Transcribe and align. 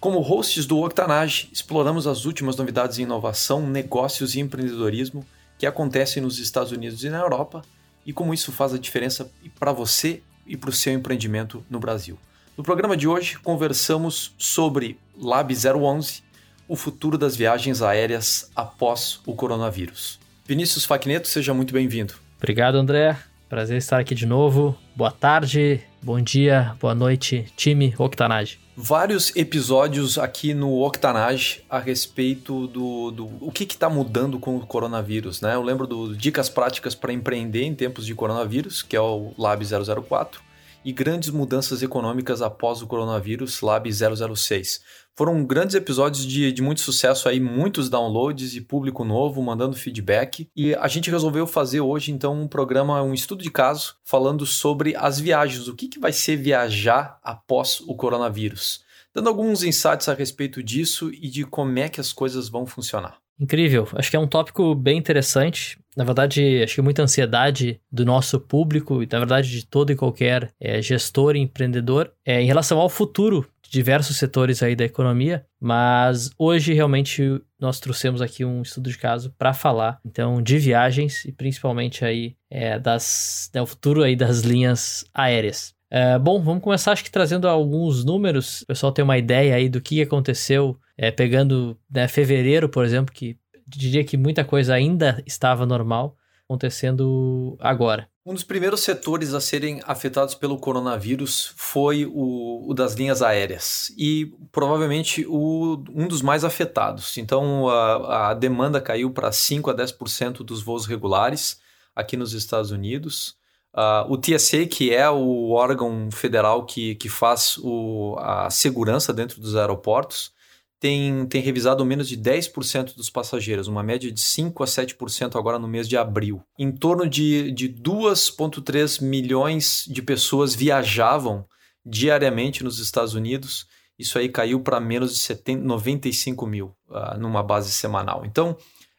Como 0.00 0.20
hosts 0.20 0.64
do 0.64 0.78
Octanage, 0.78 1.48
exploramos 1.52 2.06
as 2.06 2.24
últimas 2.24 2.56
novidades 2.56 3.00
em 3.00 3.02
inovação, 3.02 3.68
negócios 3.68 4.36
e 4.36 4.40
empreendedorismo 4.40 5.26
que 5.58 5.66
acontecem 5.66 6.22
nos 6.22 6.38
Estados 6.38 6.70
Unidos 6.70 7.02
e 7.02 7.10
na 7.10 7.18
Europa 7.18 7.62
e 8.06 8.12
como 8.12 8.32
isso 8.32 8.52
faz 8.52 8.72
a 8.72 8.78
diferença 8.78 9.28
para 9.58 9.72
você 9.72 10.22
e 10.46 10.56
para 10.56 10.70
o 10.70 10.72
seu 10.72 10.92
empreendimento 10.92 11.64
no 11.68 11.80
Brasil. 11.80 12.16
No 12.56 12.62
programa 12.62 12.96
de 12.96 13.08
hoje, 13.08 13.40
conversamos 13.40 14.32
sobre 14.38 14.96
Lab 15.20 15.52
011, 15.52 16.22
o 16.68 16.76
futuro 16.76 17.18
das 17.18 17.34
viagens 17.34 17.82
aéreas 17.82 18.52
após 18.54 19.20
o 19.26 19.34
coronavírus. 19.34 20.20
Vinícius 20.46 20.84
Facneto, 20.84 21.26
seja 21.26 21.52
muito 21.52 21.74
bem-vindo. 21.74 22.14
Obrigado, 22.36 22.78
André. 22.78 23.18
Prazer 23.48 23.78
estar 23.78 23.98
aqui 23.98 24.14
de 24.14 24.26
novo. 24.26 24.76
Boa 24.94 25.10
tarde, 25.10 25.80
bom 26.02 26.20
dia, 26.20 26.74
boa 26.80 26.94
noite, 26.94 27.46
time 27.56 27.94
Octanage 27.98 28.58
vários 28.80 29.34
episódios 29.34 30.18
aqui 30.18 30.54
no 30.54 30.84
Octanage 30.84 31.64
a 31.68 31.80
respeito 31.80 32.68
do, 32.68 33.10
do 33.10 33.24
o 33.40 33.50
que 33.50 33.64
está 33.64 33.90
mudando 33.90 34.38
com 34.38 34.56
o 34.56 34.64
coronavírus, 34.64 35.40
né? 35.40 35.56
Eu 35.56 35.62
lembro 35.64 35.84
do 35.84 36.14
Dicas 36.14 36.48
Práticas 36.48 36.94
para 36.94 37.12
Empreender 37.12 37.64
em 37.64 37.74
Tempos 37.74 38.06
de 38.06 38.14
Coronavírus, 38.14 38.80
que 38.80 38.94
é 38.94 39.00
o 39.00 39.32
Lab 39.36 39.64
004 39.64 40.47
e 40.84 40.92
grandes 40.92 41.30
mudanças 41.30 41.82
econômicas 41.82 42.40
após 42.40 42.82
o 42.82 42.86
coronavírus, 42.86 43.60
Lab 43.60 43.90
006. 43.90 44.80
Foram 45.14 45.44
grandes 45.44 45.74
episódios 45.74 46.24
de, 46.24 46.52
de 46.52 46.62
muito 46.62 46.80
sucesso 46.80 47.28
aí, 47.28 47.40
muitos 47.40 47.90
downloads 47.90 48.54
e 48.54 48.60
público 48.60 49.04
novo 49.04 49.42
mandando 49.42 49.74
feedback. 49.74 50.48
E 50.54 50.74
a 50.74 50.86
gente 50.86 51.10
resolveu 51.10 51.46
fazer 51.46 51.80
hoje, 51.80 52.12
então, 52.12 52.40
um 52.40 52.46
programa, 52.46 53.02
um 53.02 53.12
estudo 53.12 53.42
de 53.42 53.50
caso, 53.50 53.96
falando 54.04 54.46
sobre 54.46 54.94
as 54.96 55.18
viagens, 55.18 55.66
o 55.66 55.74
que, 55.74 55.88
que 55.88 55.98
vai 55.98 56.12
ser 56.12 56.36
viajar 56.36 57.18
após 57.22 57.80
o 57.80 57.96
coronavírus. 57.96 58.84
Dando 59.12 59.28
alguns 59.28 59.64
insights 59.64 60.08
a 60.08 60.14
respeito 60.14 60.62
disso 60.62 61.10
e 61.12 61.28
de 61.28 61.44
como 61.44 61.78
é 61.78 61.88
que 61.88 62.00
as 62.00 62.12
coisas 62.12 62.48
vão 62.48 62.64
funcionar. 62.64 63.18
Incrível. 63.40 63.86
Acho 63.94 64.10
que 64.10 64.16
é 64.16 64.20
um 64.20 64.26
tópico 64.26 64.74
bem 64.74 64.98
interessante. 64.98 65.78
Na 65.96 66.04
verdade, 66.04 66.62
acho 66.62 66.74
que 66.74 66.82
muita 66.82 67.02
ansiedade 67.02 67.80
do 67.90 68.04
nosso 68.04 68.40
público 68.40 69.02
e, 69.02 69.08
na 69.10 69.18
verdade, 69.18 69.50
de 69.50 69.64
todo 69.64 69.92
e 69.92 69.96
qualquer 69.96 70.52
é, 70.60 70.82
gestor 70.82 71.36
e 71.36 71.40
empreendedor 71.40 72.12
é, 72.24 72.42
em 72.42 72.46
relação 72.46 72.78
ao 72.78 72.88
futuro 72.88 73.46
de 73.62 73.70
diversos 73.70 74.16
setores 74.16 74.62
aí 74.62 74.74
da 74.74 74.84
economia. 74.84 75.46
Mas 75.60 76.30
hoje, 76.36 76.72
realmente, 76.72 77.40
nós 77.60 77.78
trouxemos 77.78 78.20
aqui 78.20 78.44
um 78.44 78.62
estudo 78.62 78.90
de 78.90 78.98
caso 78.98 79.32
para 79.38 79.52
falar, 79.52 80.00
então, 80.04 80.42
de 80.42 80.58
viagens 80.58 81.24
e 81.24 81.32
principalmente 81.32 82.04
aí 82.04 82.36
é, 82.50 82.78
das, 82.78 83.50
né, 83.54 83.62
o 83.62 83.66
futuro 83.66 84.02
aí 84.02 84.16
das 84.16 84.40
linhas 84.40 85.04
aéreas. 85.14 85.77
É, 85.90 86.18
bom, 86.18 86.42
vamos 86.42 86.62
começar 86.62 86.92
acho 86.92 87.04
que 87.04 87.10
trazendo 87.10 87.48
alguns 87.48 88.04
números, 88.04 88.62
o 88.62 88.66
pessoal 88.66 88.92
tem 88.92 89.04
uma 89.04 89.16
ideia 89.16 89.54
aí 89.54 89.68
do 89.68 89.80
que 89.80 90.02
aconteceu, 90.02 90.78
é, 90.96 91.10
pegando 91.10 91.78
né, 91.90 92.06
fevereiro, 92.06 92.68
por 92.68 92.84
exemplo, 92.84 93.14
que 93.14 93.38
diria 93.66 94.04
que 94.04 94.16
muita 94.16 94.44
coisa 94.44 94.74
ainda 94.74 95.22
estava 95.26 95.64
normal, 95.64 96.16
acontecendo 96.44 97.56
agora. 97.60 98.08
Um 98.24 98.34
dos 98.34 98.44
primeiros 98.44 98.80
setores 98.80 99.32
a 99.32 99.40
serem 99.40 99.80
afetados 99.84 100.34
pelo 100.34 100.58
coronavírus 100.58 101.54
foi 101.56 102.04
o, 102.04 102.70
o 102.70 102.74
das 102.74 102.92
linhas 102.92 103.22
aéreas 103.22 103.90
e 103.96 104.30
provavelmente 104.52 105.24
o, 105.26 105.82
um 105.94 106.06
dos 106.06 106.20
mais 106.20 106.44
afetados. 106.44 107.16
Então 107.16 107.68
a, 107.70 108.30
a 108.30 108.34
demanda 108.34 108.82
caiu 108.82 109.10
para 109.10 109.32
5 109.32 109.70
a 109.70 109.74
10% 109.74 110.44
dos 110.44 110.62
voos 110.62 110.84
regulares 110.84 111.58
aqui 111.96 112.18
nos 112.18 112.34
Estados 112.34 112.70
Unidos. 112.70 113.37
Uh, 113.78 114.12
o 114.12 114.18
TSA, 114.18 114.66
que 114.66 114.92
é 114.92 115.08
o 115.08 115.50
órgão 115.50 116.10
federal 116.10 116.66
que, 116.66 116.96
que 116.96 117.08
faz 117.08 117.56
o, 117.58 118.16
a 118.18 118.50
segurança 118.50 119.12
dentro 119.12 119.40
dos 119.40 119.54
aeroportos, 119.54 120.32
tem, 120.80 121.24
tem 121.26 121.40
revisado 121.40 121.84
menos 121.84 122.08
de 122.08 122.16
10% 122.16 122.96
dos 122.96 123.08
passageiros, 123.08 123.68
uma 123.68 123.84
média 123.84 124.10
de 124.10 124.20
5% 124.20 124.62
a 124.62 124.66
7% 124.66 125.38
agora 125.38 125.60
no 125.60 125.68
mês 125.68 125.88
de 125.88 125.96
abril. 125.96 126.42
Em 126.58 126.72
torno 126.72 127.08
de, 127.08 127.52
de 127.52 127.68
2,3 127.68 129.00
milhões 129.00 129.84
de 129.86 130.02
pessoas 130.02 130.56
viajavam 130.56 131.46
diariamente 131.86 132.64
nos 132.64 132.80
Estados 132.80 133.14
Unidos. 133.14 133.64
Isso 133.96 134.18
aí 134.18 134.28
caiu 134.28 134.60
para 134.60 134.80
menos 134.80 135.12
de 135.12 135.20
70, 135.20 135.62
95 135.62 136.46
mil 136.48 136.74
uh, 136.88 137.16
numa 137.16 137.44
base 137.44 137.70
semanal. 137.70 138.24
Então, 138.24 138.56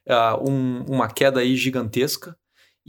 uh, 0.08 0.50
um, 0.50 0.86
uma 0.88 1.10
queda 1.10 1.42
aí 1.42 1.58
gigantesca. 1.58 2.39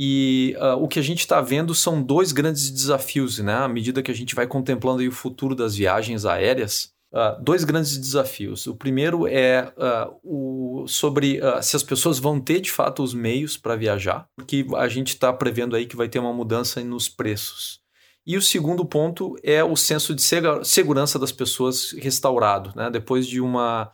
E 0.02 0.56
uh, 0.56 0.82
o 0.82 0.88
que 0.88 0.98
a 0.98 1.02
gente 1.02 1.18
está 1.18 1.42
vendo 1.42 1.74
são 1.74 2.02
dois 2.02 2.32
grandes 2.32 2.70
desafios, 2.70 3.38
né? 3.38 3.52
À 3.52 3.68
medida 3.68 4.02
que 4.02 4.10
a 4.10 4.14
gente 4.14 4.34
vai 4.34 4.46
contemplando 4.46 5.06
o 5.06 5.12
futuro 5.12 5.54
das 5.54 5.74
viagens 5.74 6.24
aéreas, 6.24 6.90
uh, 7.12 7.38
dois 7.44 7.64
grandes 7.64 7.98
desafios. 7.98 8.66
O 8.66 8.74
primeiro 8.74 9.26
é 9.26 9.70
uh, 9.76 10.18
o, 10.24 10.86
sobre 10.88 11.38
se 11.60 11.76
as 11.76 11.82
pessoas 11.82 12.18
vão 12.18 12.40
ter 12.40 12.60
de 12.60 12.70
fato 12.70 13.02
os 13.02 13.12
meios 13.12 13.58
para 13.58 13.76
viajar, 13.76 14.26
porque 14.34 14.64
a 14.74 14.88
gente 14.88 15.08
está 15.08 15.30
prevendo 15.34 15.76
aí 15.76 15.84
que 15.84 15.96
vai 15.96 16.08
ter 16.08 16.18
uma 16.18 16.32
mudança 16.32 16.82
nos 16.82 17.06
preços. 17.06 17.78
E 18.26 18.38
o 18.38 18.42
segundo 18.42 18.86
ponto 18.86 19.36
é 19.42 19.62
o 19.62 19.76
senso 19.76 20.14
de 20.14 20.22
segurança 20.64 21.18
das 21.18 21.30
pessoas 21.30 21.92
restaurado, 21.92 22.72
né? 22.74 22.88
Depois 22.88 23.26
de 23.26 23.38
uma, 23.38 23.92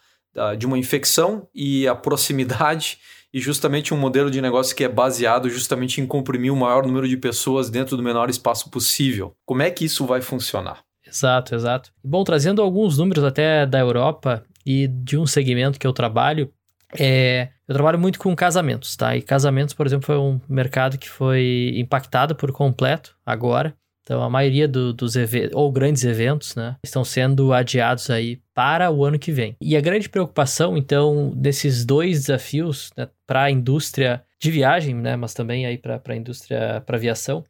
de 0.56 0.67
uma 0.67 0.78
infecção 0.78 1.49
e 1.53 1.88
a 1.88 1.97
proximidade 1.97 3.00
e 3.37 3.41
justamente 3.41 3.93
um 3.93 3.99
modelo 3.99 4.31
de 4.31 4.41
negócio 4.41 4.75
que 4.75 4.83
é 4.83 4.89
baseado 4.89 5.51
justamente 5.51 6.01
em 6.01 6.07
comprimir 6.07 6.51
o 6.51 6.57
maior 6.57 6.87
número 6.87 7.07
de 7.07 7.19
pessoas 7.19 7.69
dentro 7.69 7.95
do 7.95 8.03
menor 8.03 8.31
espaço 8.31 8.71
possível. 8.71 9.37
Como 9.45 9.61
é 9.61 9.71
que 9.71 9.85
isso 9.85 10.07
vai 10.07 10.23
funcionar? 10.23 10.83
Exato, 11.07 11.55
exato. 11.55 11.93
Bom, 12.03 12.25
trazendo 12.25 12.63
alguns 12.63 12.97
números 12.97 13.23
até 13.23 13.67
da 13.67 13.79
Europa 13.79 14.43
e 14.65 14.89
de 14.89 15.19
um 15.19 15.27
segmento 15.27 15.79
que 15.79 15.87
eu 15.87 15.93
trabalho, 15.93 16.51
é, 16.99 17.51
eu 17.69 17.75
trabalho 17.75 17.99
muito 17.99 18.19
com 18.19 18.35
casamentos, 18.35 18.97
tá? 18.97 19.15
E 19.15 19.21
casamentos, 19.21 19.75
por 19.75 19.85
exemplo, 19.85 20.07
foi 20.07 20.17
um 20.17 20.41
mercado 20.49 20.97
que 20.97 21.11
foi 21.11 21.73
impactado 21.77 22.35
por 22.35 22.51
completo 22.53 23.15
agora. 23.27 23.77
Então, 24.03 24.23
a 24.23 24.31
maioria 24.31 24.67
do, 24.67 24.95
dos 24.95 25.15
eventos, 25.15 25.51
ou 25.53 25.71
grandes 25.71 26.05
eventos, 26.05 26.57
né, 26.57 26.77
estão 26.83 27.05
sendo 27.05 27.53
adiados 27.53 28.09
aí 28.09 28.41
para 28.56 28.91
o 28.91 29.05
ano 29.05 29.19
que 29.19 29.31
vem. 29.31 29.55
E 29.61 29.77
a 29.77 29.81
grande 29.83 30.09
preocupação, 30.09 30.78
então, 30.78 31.31
desses 31.37 31.84
dois 31.84 32.21
desafios 32.21 32.91
né, 32.97 33.06
para 33.27 33.43
a 33.43 33.50
indústria 33.50 34.25
de 34.41 34.50
viagem, 34.50 34.94
né, 34.94 35.15
mas 35.15 35.34
também 35.34 35.67
aí 35.67 35.77
para 35.77 36.00
a 36.03 36.17
indústria 36.17 36.83
para 36.87 36.97
aviação, 36.97 37.44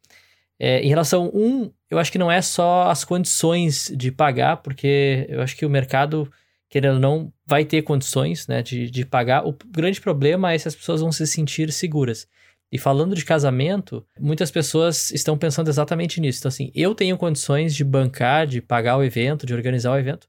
é, 0.59 0.81
em 0.81 0.89
relação 0.89 1.31
um, 1.33 1.71
eu 1.89 2.01
acho 2.01 2.11
que 2.11 2.19
não 2.19 2.29
é 2.29 2.43
só 2.43 2.91
as 2.91 3.05
condições 3.05 3.93
de 3.97 4.11
pagar, 4.11 4.57
porque 4.57 5.27
eu 5.29 5.41
acho 5.41 5.57
que 5.57 5.65
o 5.65 5.71
mercado, 5.71 6.29
querendo 6.69 6.95
ou 6.95 7.01
não, 7.01 7.33
vai 7.47 7.65
ter 7.65 7.83
condições 7.83 8.49
né, 8.49 8.61
de, 8.61 8.91
de 8.91 9.07
pagar. 9.07 9.47
O 9.47 9.57
grande 9.69 10.01
problema 10.01 10.53
é 10.53 10.59
se 10.59 10.67
as 10.67 10.75
pessoas 10.75 11.03
vão 11.03 11.13
se 11.13 11.25
sentir 11.25 11.71
seguras. 11.71 12.27
E 12.73 12.79
falando 12.79 13.15
de 13.15 13.25
casamento, 13.25 14.05
muitas 14.19 14.51
pessoas 14.51 15.13
estão 15.13 15.39
pensando 15.39 15.69
exatamente 15.69 16.21
nisso. 16.21 16.41
Então, 16.41 16.49
assim, 16.49 16.73
eu 16.75 16.97
tenho 16.97 17.17
condições 17.17 17.77
de 17.77 17.85
bancar, 17.85 18.45
de 18.45 18.61
pagar 18.61 18.97
o 18.97 19.05
evento, 19.05 19.47
de 19.47 19.55
organizar 19.55 19.93
o 19.93 19.99
evento, 19.99 20.27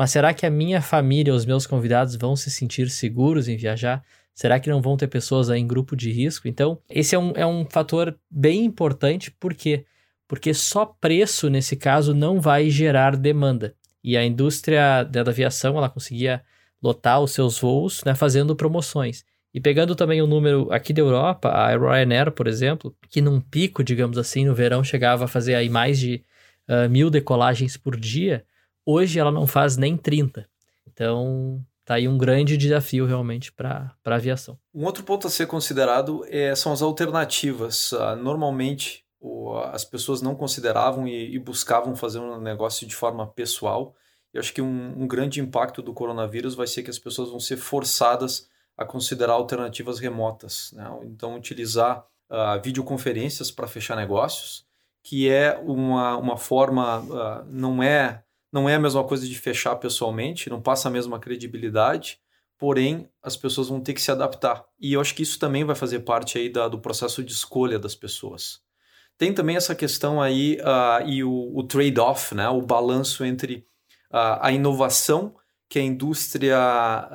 mas 0.00 0.12
será 0.12 0.32
que 0.32 0.46
a 0.46 0.50
minha 0.50 0.80
família, 0.80 1.34
os 1.34 1.44
meus 1.44 1.66
convidados 1.66 2.16
vão 2.16 2.34
se 2.34 2.50
sentir 2.50 2.88
seguros 2.88 3.48
em 3.48 3.56
viajar? 3.58 4.02
Será 4.34 4.58
que 4.58 4.70
não 4.70 4.80
vão 4.80 4.96
ter 4.96 5.08
pessoas 5.08 5.50
em 5.50 5.66
grupo 5.66 5.94
de 5.94 6.10
risco? 6.10 6.48
Então, 6.48 6.78
esse 6.88 7.14
é 7.14 7.18
um, 7.18 7.32
é 7.36 7.44
um 7.44 7.66
fator 7.68 8.18
bem 8.30 8.64
importante, 8.64 9.30
por 9.30 9.52
quê? 9.52 9.84
Porque 10.26 10.54
só 10.54 10.86
preço, 10.86 11.50
nesse 11.50 11.76
caso, 11.76 12.14
não 12.14 12.40
vai 12.40 12.70
gerar 12.70 13.14
demanda. 13.14 13.74
E 14.02 14.16
a 14.16 14.24
indústria 14.24 15.02
da 15.02 15.20
aviação, 15.20 15.76
ela 15.76 15.90
conseguia 15.90 16.42
lotar 16.82 17.20
os 17.20 17.32
seus 17.32 17.60
voos 17.60 18.02
né, 18.02 18.14
fazendo 18.14 18.56
promoções. 18.56 19.22
E 19.52 19.60
pegando 19.60 19.94
também 19.94 20.22
o 20.22 20.24
um 20.24 20.28
número 20.28 20.72
aqui 20.72 20.94
da 20.94 21.02
Europa, 21.02 21.50
a 21.50 21.76
Ryanair, 21.76 22.32
por 22.32 22.46
exemplo, 22.46 22.96
que 23.10 23.20
num 23.20 23.38
pico, 23.38 23.84
digamos 23.84 24.16
assim, 24.16 24.46
no 24.46 24.54
verão 24.54 24.82
chegava 24.82 25.26
a 25.26 25.28
fazer 25.28 25.56
aí 25.56 25.68
mais 25.68 25.98
de 25.98 26.24
uh, 26.66 26.88
mil 26.88 27.10
decolagens 27.10 27.76
por 27.76 28.00
dia, 28.00 28.46
hoje 28.90 29.18
ela 29.18 29.30
não 29.30 29.46
faz 29.46 29.76
nem 29.76 29.96
30. 29.96 30.48
Então, 30.86 31.64
tá 31.84 31.94
aí 31.94 32.06
um 32.06 32.18
grande 32.18 32.56
desafio 32.56 33.06
realmente 33.06 33.52
para 33.52 33.94
a 34.04 34.14
aviação. 34.14 34.58
Um 34.74 34.84
outro 34.84 35.02
ponto 35.04 35.26
a 35.26 35.30
ser 35.30 35.46
considerado 35.46 36.24
é, 36.28 36.54
são 36.54 36.72
as 36.72 36.82
alternativas. 36.82 37.92
Uh, 37.92 38.16
normalmente, 38.16 39.04
as 39.72 39.84
pessoas 39.84 40.22
não 40.22 40.34
consideravam 40.34 41.06
e, 41.06 41.34
e 41.34 41.38
buscavam 41.38 41.94
fazer 41.94 42.18
um 42.18 42.40
negócio 42.40 42.86
de 42.86 42.94
forma 42.94 43.26
pessoal 43.26 43.94
Eu 44.32 44.40
acho 44.40 44.52
que 44.52 44.62
um, 44.62 45.02
um 45.02 45.06
grande 45.06 45.40
impacto 45.40 45.82
do 45.82 45.92
coronavírus 45.92 46.54
vai 46.54 46.66
ser 46.66 46.82
que 46.82 46.90
as 46.90 46.98
pessoas 46.98 47.28
vão 47.28 47.40
ser 47.40 47.56
forçadas 47.56 48.48
a 48.76 48.84
considerar 48.84 49.34
alternativas 49.34 49.98
remotas. 49.98 50.72
Né? 50.72 50.90
Então, 51.02 51.36
utilizar 51.36 52.06
uh, 52.30 52.62
videoconferências 52.62 53.50
para 53.50 53.68
fechar 53.68 53.94
negócios, 53.94 54.64
que 55.02 55.28
é 55.28 55.58
uma, 55.58 56.16
uma 56.16 56.36
forma, 56.36 57.00
uh, 57.00 57.44
não, 57.46 57.82
é, 57.82 58.22
não 58.52 58.68
é 58.68 58.74
a 58.74 58.80
mesma 58.80 59.04
coisa 59.04 59.26
de 59.26 59.38
fechar 59.38 59.76
pessoalmente, 59.76 60.50
não 60.50 60.60
passa 60.60 60.88
a 60.88 60.90
mesma 60.90 61.18
credibilidade, 61.18 62.18
porém 62.58 63.08
as 63.22 63.36
pessoas 63.36 63.68
vão 63.68 63.80
ter 63.80 63.94
que 63.94 64.02
se 64.02 64.10
adaptar. 64.10 64.64
E 64.78 64.92
eu 64.92 65.00
acho 65.00 65.14
que 65.14 65.22
isso 65.22 65.38
também 65.38 65.64
vai 65.64 65.74
fazer 65.74 66.00
parte 66.00 66.36
aí 66.36 66.48
da, 66.50 66.68
do 66.68 66.78
processo 66.78 67.22
de 67.22 67.32
escolha 67.32 67.78
das 67.78 67.94
pessoas. 67.94 68.60
Tem 69.16 69.32
também 69.32 69.56
essa 69.56 69.74
questão 69.74 70.20
aí 70.20 70.58
uh, 70.60 71.06
e 71.06 71.22
o, 71.22 71.52
o 71.54 71.62
trade-off, 71.62 72.34
né? 72.34 72.48
o 72.48 72.60
balanço 72.60 73.24
entre 73.24 73.66
uh, 74.12 74.40
a 74.40 74.52
inovação 74.52 75.34
que 75.68 75.78
a 75.78 75.82
indústria 75.82 76.58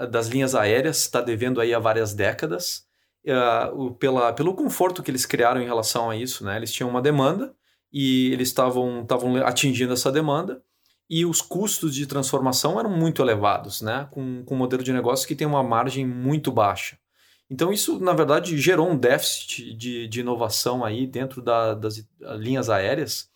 das 0.09 0.27
linhas 0.27 0.55
aéreas 0.55 0.99
está 0.99 1.19
devendo 1.19 1.59
aí 1.59 1.73
há 1.73 1.79
várias 1.79 2.13
décadas, 2.13 2.85
uh, 3.27 3.91
pela, 3.95 4.31
pelo 4.31 4.53
conforto 4.53 5.03
que 5.03 5.11
eles 5.11 5.25
criaram 5.25 5.61
em 5.61 5.65
relação 5.65 6.09
a 6.09 6.15
isso. 6.15 6.45
Né? 6.45 6.55
Eles 6.55 6.71
tinham 6.71 6.89
uma 6.89 7.01
demanda 7.01 7.53
e 7.91 8.31
eles 8.31 8.47
estavam 8.47 9.05
atingindo 9.43 9.93
essa 9.93 10.11
demanda 10.11 10.63
e 11.09 11.25
os 11.25 11.41
custos 11.41 11.93
de 11.93 12.05
transformação 12.05 12.79
eram 12.79 12.89
muito 12.89 13.21
elevados, 13.21 13.81
né? 13.81 14.07
com, 14.11 14.43
com 14.43 14.55
um 14.55 14.57
modelo 14.57 14.83
de 14.83 14.93
negócio 14.93 15.27
que 15.27 15.35
tem 15.35 15.47
uma 15.47 15.63
margem 15.63 16.05
muito 16.05 16.51
baixa. 16.51 16.97
Então 17.49 17.71
isso, 17.71 17.99
na 17.99 18.13
verdade, 18.13 18.57
gerou 18.57 18.89
um 18.89 18.97
déficit 18.97 19.73
de, 19.75 20.07
de 20.07 20.19
inovação 20.21 20.83
aí 20.83 21.05
dentro 21.05 21.41
da, 21.41 21.75
das 21.75 22.03
linhas 22.37 22.69
aéreas 22.69 23.29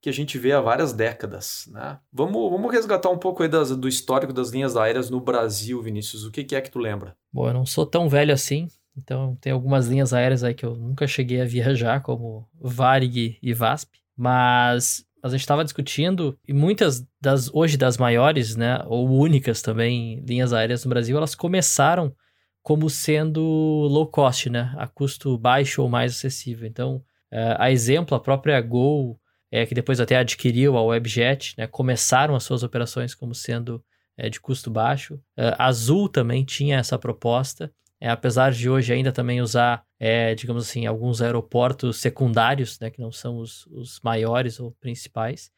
que 0.00 0.08
a 0.08 0.12
gente 0.12 0.38
vê 0.38 0.52
há 0.52 0.60
várias 0.60 0.92
décadas. 0.92 1.68
Né? 1.72 1.98
Vamos, 2.12 2.50
vamos 2.50 2.72
resgatar 2.72 3.10
um 3.10 3.18
pouco 3.18 3.42
aí 3.42 3.48
das, 3.48 3.76
do 3.76 3.88
histórico 3.88 4.32
das 4.32 4.50
linhas 4.50 4.76
aéreas 4.76 5.10
no 5.10 5.20
Brasil, 5.20 5.82
Vinícius. 5.82 6.24
O 6.24 6.30
que, 6.30 6.44
que 6.44 6.54
é 6.54 6.60
que 6.60 6.70
tu 6.70 6.78
lembra? 6.78 7.16
Bom, 7.32 7.48
eu 7.48 7.54
não 7.54 7.66
sou 7.66 7.84
tão 7.84 8.08
velho 8.08 8.32
assim, 8.32 8.68
então 8.96 9.36
tem 9.40 9.52
algumas 9.52 9.88
linhas 9.88 10.12
aéreas 10.12 10.44
aí 10.44 10.54
que 10.54 10.64
eu 10.64 10.76
nunca 10.76 11.06
cheguei 11.06 11.40
a 11.40 11.44
viajar, 11.44 12.00
como 12.00 12.48
Varig 12.60 13.38
e 13.42 13.52
VASP, 13.52 13.98
mas 14.16 15.04
a 15.22 15.28
gente 15.28 15.40
estava 15.40 15.64
discutindo 15.64 16.38
e 16.46 16.52
muitas 16.52 17.06
das 17.20 17.52
hoje 17.52 17.76
das 17.76 17.96
maiores, 17.96 18.56
né, 18.56 18.80
ou 18.86 19.08
únicas 19.08 19.62
também 19.62 20.22
linhas 20.26 20.52
aéreas 20.52 20.84
no 20.84 20.88
Brasil, 20.90 21.16
elas 21.16 21.34
começaram 21.34 22.14
como 22.62 22.88
sendo 22.90 23.40
low 23.42 24.06
cost, 24.06 24.50
né, 24.50 24.74
a 24.76 24.86
custo 24.86 25.36
baixo 25.38 25.82
ou 25.82 25.88
mais 25.88 26.12
acessível. 26.12 26.66
Então, 26.66 26.96
uh, 27.32 27.56
a 27.58 27.70
exemplo, 27.70 28.16
a 28.16 28.20
própria 28.20 28.60
Gol 28.60 29.18
é, 29.50 29.64
que 29.64 29.74
depois 29.74 30.00
até 30.00 30.16
adquiriu 30.16 30.76
a 30.76 30.82
Webjet, 30.82 31.54
né, 31.56 31.66
começaram 31.66 32.34
as 32.34 32.44
suas 32.44 32.62
operações 32.62 33.14
como 33.14 33.34
sendo 33.34 33.82
é, 34.16 34.28
de 34.28 34.40
custo 34.40 34.70
baixo. 34.70 35.14
Uh, 35.36 35.54
Azul 35.58 36.08
também 36.08 36.44
tinha 36.44 36.78
essa 36.78 36.98
proposta, 36.98 37.72
é, 38.00 38.08
apesar 38.08 38.52
de 38.52 38.68
hoje 38.68 38.92
ainda 38.92 39.12
também 39.12 39.40
usar, 39.40 39.84
é, 39.98 40.34
digamos 40.34 40.68
assim, 40.68 40.86
alguns 40.86 41.20
aeroportos 41.20 41.98
secundários, 41.98 42.78
né, 42.78 42.90
que 42.90 43.00
não 43.00 43.10
são 43.10 43.38
os, 43.38 43.66
os 43.66 44.00
maiores 44.00 44.60
ou 44.60 44.70
principais, 44.72 45.50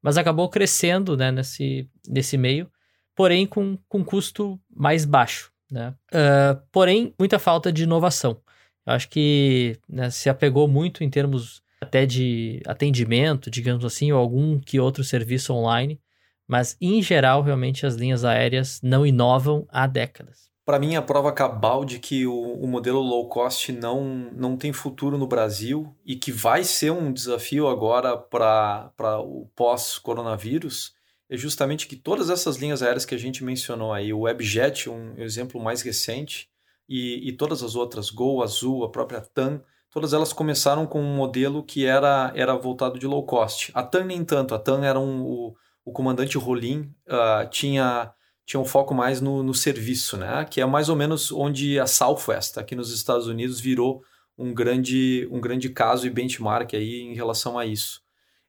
mas 0.00 0.16
acabou 0.16 0.48
crescendo 0.48 1.16
né, 1.16 1.32
nesse, 1.32 1.88
nesse 2.06 2.36
meio, 2.38 2.70
porém 3.14 3.46
com, 3.46 3.76
com 3.88 4.04
custo 4.04 4.60
mais 4.70 5.04
baixo. 5.04 5.52
Né? 5.70 5.94
Uh, 6.12 6.62
porém, 6.70 7.12
muita 7.18 7.38
falta 7.38 7.72
de 7.72 7.82
inovação. 7.82 8.40
Eu 8.86 8.92
acho 8.92 9.08
que 9.08 9.78
né, 9.88 10.08
se 10.10 10.30
apegou 10.30 10.68
muito 10.68 11.02
em 11.02 11.10
termos 11.10 11.62
até 11.80 12.06
de 12.06 12.62
atendimento, 12.66 13.50
digamos 13.50 13.84
assim, 13.84 14.10
ou 14.12 14.18
algum 14.18 14.58
que 14.58 14.80
outro 14.80 15.04
serviço 15.04 15.52
online, 15.52 16.00
mas 16.46 16.76
em 16.80 17.02
geral, 17.02 17.42
realmente 17.42 17.84
as 17.84 17.94
linhas 17.94 18.24
aéreas 18.24 18.80
não 18.82 19.04
inovam 19.04 19.66
há 19.68 19.86
décadas. 19.86 20.47
Para 20.68 20.78
mim, 20.78 20.96
a 20.96 21.00
prova 21.00 21.32
cabal 21.32 21.82
de 21.82 21.98
que 21.98 22.26
o, 22.26 22.34
o, 22.34 22.68
modelo 22.68 23.00
low 23.00 23.26
cost 23.26 23.72
não, 23.72 24.04
não 24.34 24.54
tem 24.54 24.70
futuro 24.70 25.16
no 25.16 25.26
Brasil 25.26 25.96
e 26.04 26.14
que 26.14 26.30
vai 26.30 26.62
ser 26.62 26.90
um 26.90 27.10
desafio 27.10 27.68
agora 27.68 28.18
para 28.18 29.18
o 29.18 29.50
pós-coronavírus 29.56 30.92
é 31.26 31.38
justamente 31.38 31.86
que 31.86 31.96
todas 31.96 32.28
essas 32.28 32.58
linhas 32.58 32.82
aéreas 32.82 33.06
que 33.06 33.14
a 33.14 33.18
gente 33.18 33.42
mencionou 33.42 33.94
aí, 33.94 34.12
o 34.12 34.20
Webjet, 34.20 34.90
um 34.90 35.14
exemplo 35.16 35.58
mais 35.58 35.80
recente, 35.80 36.50
e, 36.86 37.26
e 37.26 37.32
todas 37.32 37.62
as 37.62 37.74
outras, 37.74 38.10
Gol, 38.10 38.42
Azul, 38.42 38.84
a 38.84 38.90
própria 38.90 39.22
TAM, 39.22 39.62
todas 39.90 40.12
elas 40.12 40.34
começaram 40.34 40.86
com 40.86 41.00
um 41.00 41.16
modelo 41.16 41.62
que 41.62 41.86
era, 41.86 42.30
era 42.34 42.54
voltado 42.54 42.98
de 42.98 43.06
low 43.06 43.24
cost. 43.24 43.70
A 43.72 43.82
TAM 43.82 44.04
nem 44.04 44.22
tanto, 44.22 44.54
a 44.54 44.58
TAM 44.58 44.84
era 44.84 45.00
um, 45.00 45.22
o, 45.22 45.56
o 45.82 45.92
comandante 45.92 46.36
Rolim, 46.36 46.94
uh, 47.08 47.48
tinha, 47.50 48.12
tinha 48.48 48.58
um 48.58 48.64
foco 48.64 48.94
mais 48.94 49.20
no, 49.20 49.42
no 49.42 49.52
serviço, 49.52 50.16
né? 50.16 50.42
que 50.46 50.58
é 50.58 50.64
mais 50.64 50.88
ou 50.88 50.96
menos 50.96 51.30
onde 51.30 51.78
a 51.78 51.86
Southwest, 51.86 52.56
aqui 52.56 52.74
nos 52.74 52.90
Estados 52.90 53.26
Unidos, 53.26 53.60
virou 53.60 54.02
um 54.38 54.54
grande, 54.54 55.28
um 55.30 55.38
grande 55.38 55.68
caso 55.68 56.06
e 56.06 56.10
benchmark 56.10 56.72
aí 56.72 57.02
em 57.02 57.14
relação 57.14 57.58
a 57.58 57.66
isso. 57.66 58.00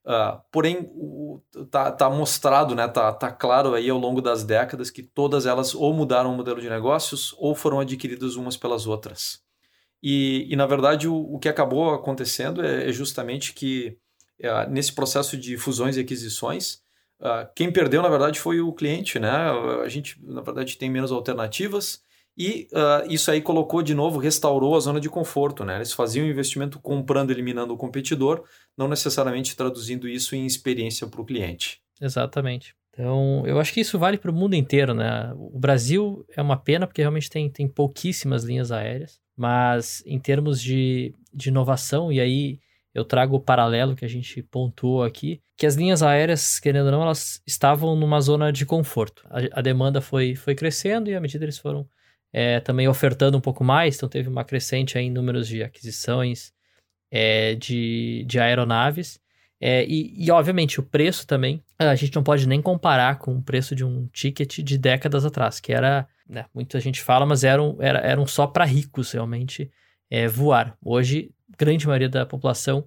Uh, 0.06 0.40
porém, 0.54 0.90
está 1.54 1.92
tá 1.92 2.10
mostrado, 2.10 2.74
né, 2.74 2.88
tá, 2.88 3.12
tá 3.12 3.30
claro 3.30 3.74
aí 3.74 3.90
ao 3.90 3.98
longo 3.98 4.22
das 4.22 4.46
décadas 4.46 4.90
que 4.90 5.04
todas 5.04 5.46
elas 5.46 5.75
ou 5.75 5.94
mudaram 5.94 6.31
o 6.31 6.38
modelo 6.38 6.62
de 6.62 6.69
negócios 6.69 7.36
ou 7.38 7.54
foram 7.54 7.81
adquiridas 7.81 8.38
umas 8.38 8.56
pelas 8.56 8.88
outras. 8.88 9.42
E, 10.02 10.48
e 10.50 10.56
na 10.56 10.66
verdade, 10.66 11.10
o, 11.10 11.16
o 11.34 11.38
que 11.38 11.50
acabou 11.50 11.94
acontecendo 11.94 12.66
é, 12.66 12.88
é 12.88 12.94
justamente 12.94 13.54
que 13.54 13.98
é, 14.40 14.66
nesse 14.69 14.94
processo 14.94 15.36
de 15.36 15.57
fusões 15.57 15.98
e 15.98 16.00
aquisições, 16.00 16.81
quem 17.56 17.71
perdeu, 17.71 18.01
na 18.01 18.10
verdade, 18.10 18.39
foi 18.39 18.62
o 18.62 18.74
cliente. 18.74 19.19
Né? 19.19 19.30
A 19.30 19.88
gente, 19.88 20.18
na 20.24 20.42
verdade, 20.42 20.77
tem 20.77 20.89
menos 20.89 21.12
alternativas 21.12 22.01
e 22.38 22.69
uh, 22.71 23.12
isso 23.12 23.30
aí 23.30 23.42
colocou 23.42 23.81
de 23.81 23.94
novo, 23.94 24.18
restaurou 24.18 24.75
a 24.75 24.80
zona 24.80 25.01
de 25.01 25.10
conforto. 25.10 25.66
Né? 25.66 25.75
Eles 25.75 25.92
faziam 25.92 26.25
investimento 26.25 26.80
comprando, 26.80 27.31
eliminando 27.31 27.74
o 27.74 27.77
competidor, 27.77 28.44
não 28.77 28.88
necessariamente 28.88 29.56
traduzindo 29.56 30.07
isso 30.07 30.36
em 30.36 30.45
experiência 30.45 31.06
para 31.07 31.21
o 31.21 31.25
cliente. 31.25 31.81
Exatamente. 32.01 32.74
Então, 32.94 33.44
eu 33.45 33.60
acho 33.60 33.74
que 33.74 33.81
isso 33.81 34.00
vale 34.00 34.18
para 34.18 34.31
o 34.31 34.33
mundo 34.33 34.56
inteiro, 34.56 34.94
né? 34.94 35.33
O 35.36 35.60
Brasil 35.60 36.25
é 36.36 36.42
uma 36.42 36.57
pena 36.57 36.88
porque 36.88 37.01
realmente 37.01 37.30
tem, 37.30 37.50
tem 37.50 37.68
pouquíssimas 37.68 38.44
linhas 38.44 38.71
aéreas. 38.71 39.19
Mas 39.36 40.04
em 40.06 40.19
termos 40.19 40.62
de, 40.62 41.13
de 41.33 41.50
inovação, 41.50 42.12
e 42.12 42.19
aí 42.19 42.60
eu 42.94 43.06
trago 43.06 43.36
o 43.36 43.40
paralelo 43.40 43.96
que 43.96 44.06
a 44.06 44.10
gente 44.10 44.42
pontuou 44.44 45.04
aqui, 45.04 45.42
que 45.56 45.66
as 45.66 45.76
linhas 45.76 46.02
aéreas, 46.02 46.60
querendo 46.60 46.88
ou 46.88 46.92
não, 46.92 47.02
elas 47.04 47.42
estavam 47.46 47.96
numa 47.96 48.20
zona 48.20 48.52
de 48.52 48.66
conforto. 48.66 49.26
A, 49.30 49.60
a 49.60 49.62
demanda 49.62 50.02
foi, 50.02 50.36
foi 50.36 50.56
crescendo 50.56 51.10
e 51.10 51.16
à 51.16 51.22
medida 51.22 51.46
eles 51.46 51.58
foram 51.58 51.88
é, 52.31 52.60
também 52.60 52.88
ofertando 52.88 53.38
um 53.38 53.42
pouco 53.42 53.64
mais, 53.64 53.96
então 53.96 54.10
teve 54.10 54.30
uma 54.30 54.44
crescente 54.44 54.98
aí 54.98 55.06
em 55.06 55.12
números 55.12 55.48
de 55.48 55.64
aquisições 55.64 56.54
é, 57.12 57.56
de, 57.56 58.24
de 58.28 58.40
aeronaves. 58.40 59.19
É, 59.62 59.86
e, 59.86 60.14
e, 60.16 60.31
obviamente, 60.31 60.80
o 60.80 60.84
preço 60.84 61.28
também, 61.28 61.62
a 61.78 61.94
gente 61.96 62.16
não 62.16 62.24
pode 62.24 62.48
nem 62.48 62.62
comparar 62.62 63.19
com 63.19 63.36
o 63.36 63.42
preço 63.42 63.76
de 63.76 63.84
um 63.84 64.08
ticket 64.08 64.60
de 64.60 64.78
décadas 64.78 65.26
atrás, 65.26 65.60
que 65.60 65.74
era, 65.74 66.08
né, 66.28 66.46
muita 66.54 66.80
gente 66.80 67.02
fala, 67.02 67.26
mas 67.26 67.44
eram, 67.44 67.76
era, 67.81 68.00
eram 68.00 68.26
só 68.26 68.48
para 68.48 68.64
ricos 68.64 69.12
realmente 69.12 69.69
é, 70.10 70.28
voar. 70.28 70.78
Hoje, 70.81 71.31
grande 71.59 71.85
maioria 71.85 72.09
da 72.09 72.25
população 72.25 72.85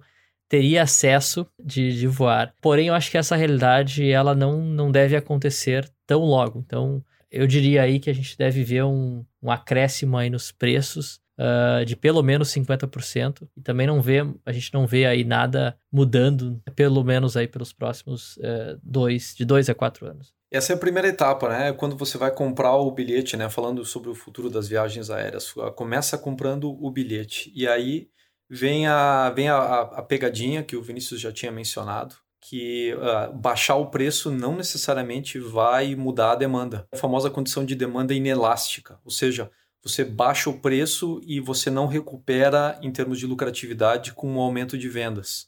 teria 0.49 0.83
acesso 0.83 1.47
de, 1.63 1.97
de 1.97 2.07
voar. 2.07 2.53
Porém, 2.61 2.87
eu 2.87 2.93
acho 2.93 3.09
que 3.09 3.17
essa 3.17 3.35
realidade 3.35 4.11
ela 4.11 4.35
não, 4.35 4.61
não 4.61 4.91
deve 4.91 5.15
acontecer 5.15 5.89
tão 6.05 6.21
logo. 6.21 6.59
Então, 6.59 7.03
eu 7.31 7.47
diria 7.47 7.83
aí 7.83 7.99
que 7.99 8.09
a 8.09 8.13
gente 8.13 8.37
deve 8.37 8.63
ver 8.63 8.83
um, 8.83 9.25
um 9.41 9.49
acréscimo 9.49 10.17
aí 10.17 10.29
nos 10.29 10.51
preços 10.51 11.19
uh, 11.39 11.83
de 11.85 11.95
pelo 11.95 12.21
menos 12.21 12.49
50%. 12.49 13.47
E 13.57 13.61
também 13.61 13.87
não 13.87 14.01
vê, 14.01 14.19
a 14.45 14.51
gente 14.51 14.73
não 14.73 14.85
vê 14.85 15.05
aí 15.05 15.23
nada 15.23 15.75
mudando, 15.91 16.61
pelo 16.75 17.03
menos 17.03 17.35
aí 17.35 17.47
pelos 17.47 17.73
próximos 17.73 18.37
uh, 18.37 18.79
dois, 18.83 19.33
de 19.35 19.45
dois 19.45 19.69
a 19.69 19.73
quatro 19.73 20.05
anos. 20.05 20.33
Essa 20.51 20.73
é 20.73 20.75
a 20.75 20.79
primeira 20.79 21.07
etapa, 21.07 21.49
né? 21.49 21.73
Quando 21.73 21.97
você 21.97 22.15
vai 22.15 22.29
comprar 22.29 22.75
o 22.75 22.91
bilhete, 22.91 23.35
né? 23.35 23.49
Falando 23.49 23.83
sobre 23.83 24.11
o 24.11 24.15
futuro 24.15 24.51
das 24.51 24.67
viagens 24.67 25.09
aéreas, 25.09 25.51
começa 25.75 26.15
comprando 26.15 26.69
o 26.69 26.91
bilhete 26.91 27.51
e 27.55 27.67
aí 27.67 28.07
vem 28.49 28.87
a 28.87 29.29
vem 29.31 29.49
a, 29.49 29.81
a 29.81 30.01
pegadinha 30.01 30.63
que 30.63 30.75
o 30.75 30.81
Vinícius 30.81 31.19
já 31.19 31.31
tinha 31.31 31.51
mencionado, 31.51 32.15
que 32.41 32.93
uh, 32.95 33.33
baixar 33.33 33.75
o 33.75 33.89
preço 33.89 34.29
não 34.31 34.55
necessariamente 34.55 35.39
vai 35.39 35.95
mudar 35.95 36.31
a 36.31 36.35
demanda. 36.35 36.87
A 36.91 36.97
famosa 36.97 37.29
condição 37.29 37.65
de 37.65 37.75
demanda 37.75 38.13
inelástica, 38.13 38.99
ou 39.03 39.11
seja, 39.11 39.49
você 39.83 40.05
baixa 40.05 40.49
o 40.49 40.59
preço 40.59 41.19
e 41.25 41.39
você 41.39 41.69
não 41.69 41.87
recupera 41.87 42.79
em 42.81 42.91
termos 42.91 43.19
de 43.19 43.27
lucratividade 43.27 44.13
com 44.13 44.27
o 44.27 44.35
um 44.37 44.39
aumento 44.39 44.77
de 44.77 44.87
vendas. 44.87 45.47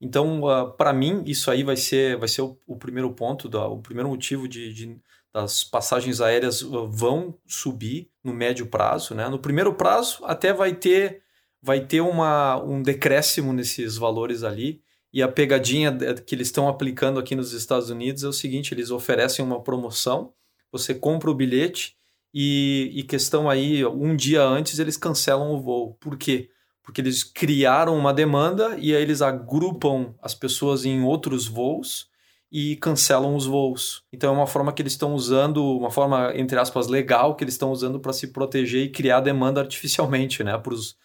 Então, 0.00 0.42
uh, 0.42 0.48
ah, 0.48 0.70
para 0.70 0.92
mim, 0.92 1.22
isso 1.26 1.50
aí 1.50 1.62
vai 1.62 1.76
ser, 1.76 2.16
vai 2.18 2.28
ser 2.28 2.42
o, 2.42 2.58
o 2.66 2.76
primeiro 2.76 3.12
ponto, 3.14 3.48
da, 3.48 3.66
o 3.66 3.80
primeiro 3.80 4.08
motivo 4.08 4.48
de, 4.48 4.72
de 4.72 5.00
das 5.34 5.64
passagens 5.64 6.20
aéreas 6.20 6.62
uh, 6.62 6.86
vão 6.86 7.36
subir 7.44 8.08
no 8.22 8.32
médio 8.32 8.66
prazo. 8.66 9.14
Né? 9.16 9.28
No 9.28 9.38
primeiro 9.38 9.74
prazo, 9.74 10.24
até 10.24 10.52
vai 10.52 10.72
ter, 10.72 11.23
vai 11.64 11.80
ter 11.80 12.02
uma, 12.02 12.62
um 12.62 12.82
decréscimo 12.82 13.50
nesses 13.50 13.96
valores 13.96 14.44
ali, 14.44 14.82
E 15.10 15.22
a 15.22 15.28
pegadinha 15.28 15.96
que 16.26 16.34
eles 16.34 16.48
estão 16.48 16.68
aplicando 16.68 17.20
aqui 17.20 17.36
nos 17.36 17.52
Estados 17.52 17.88
Unidos 17.88 18.24
é 18.24 18.28
o 18.28 18.32
seguinte: 18.32 18.74
eles 18.74 18.90
oferecem 18.90 19.44
uma 19.44 19.62
promoção, 19.62 20.32
você 20.70 20.92
compra 20.92 21.30
o 21.30 21.34
bilhete 21.34 21.94
e, 22.34 22.90
e 22.94 23.02
questão 23.04 23.48
aí, 23.48 23.86
um 23.86 24.14
dia 24.16 24.42
antes 24.42 24.78
eles 24.78 24.96
cancelam 24.96 25.52
o 25.52 25.60
voo. 25.60 25.94
Por 26.00 26.18
quê? 26.18 26.50
Porque 26.82 27.00
eles 27.00 27.22
criaram 27.22 27.96
uma 27.96 28.12
demanda 28.12 28.76
e 28.78 28.94
aí 28.94 29.00
eles 29.00 29.22
agrupam 29.22 30.14
as 30.20 30.34
pessoas 30.34 30.84
em 30.84 31.02
outros 31.02 31.46
voos 31.46 32.08
e 32.50 32.76
cancelam 32.76 33.36
os 33.36 33.46
voos. 33.46 34.02
Então 34.12 34.34
é 34.34 34.36
uma 34.36 34.46
forma 34.48 34.72
que 34.72 34.82
eles 34.82 34.92
estão 34.92 35.14
usando, 35.14 35.64
uma 35.78 35.90
forma, 35.90 36.32
entre 36.36 36.58
aspas, 36.58 36.88
legal 36.88 37.36
que 37.36 37.44
eles 37.44 37.54
estão 37.54 37.70
usando 37.72 38.00
para 38.00 38.12
se 38.12 38.32
proteger 38.32 38.82
e 38.84 38.90
criar 38.90 39.20
demanda 39.20 39.60
artificialmente, 39.60 40.42
né? 40.44 40.58
Para 40.58 40.74
os 40.74 40.96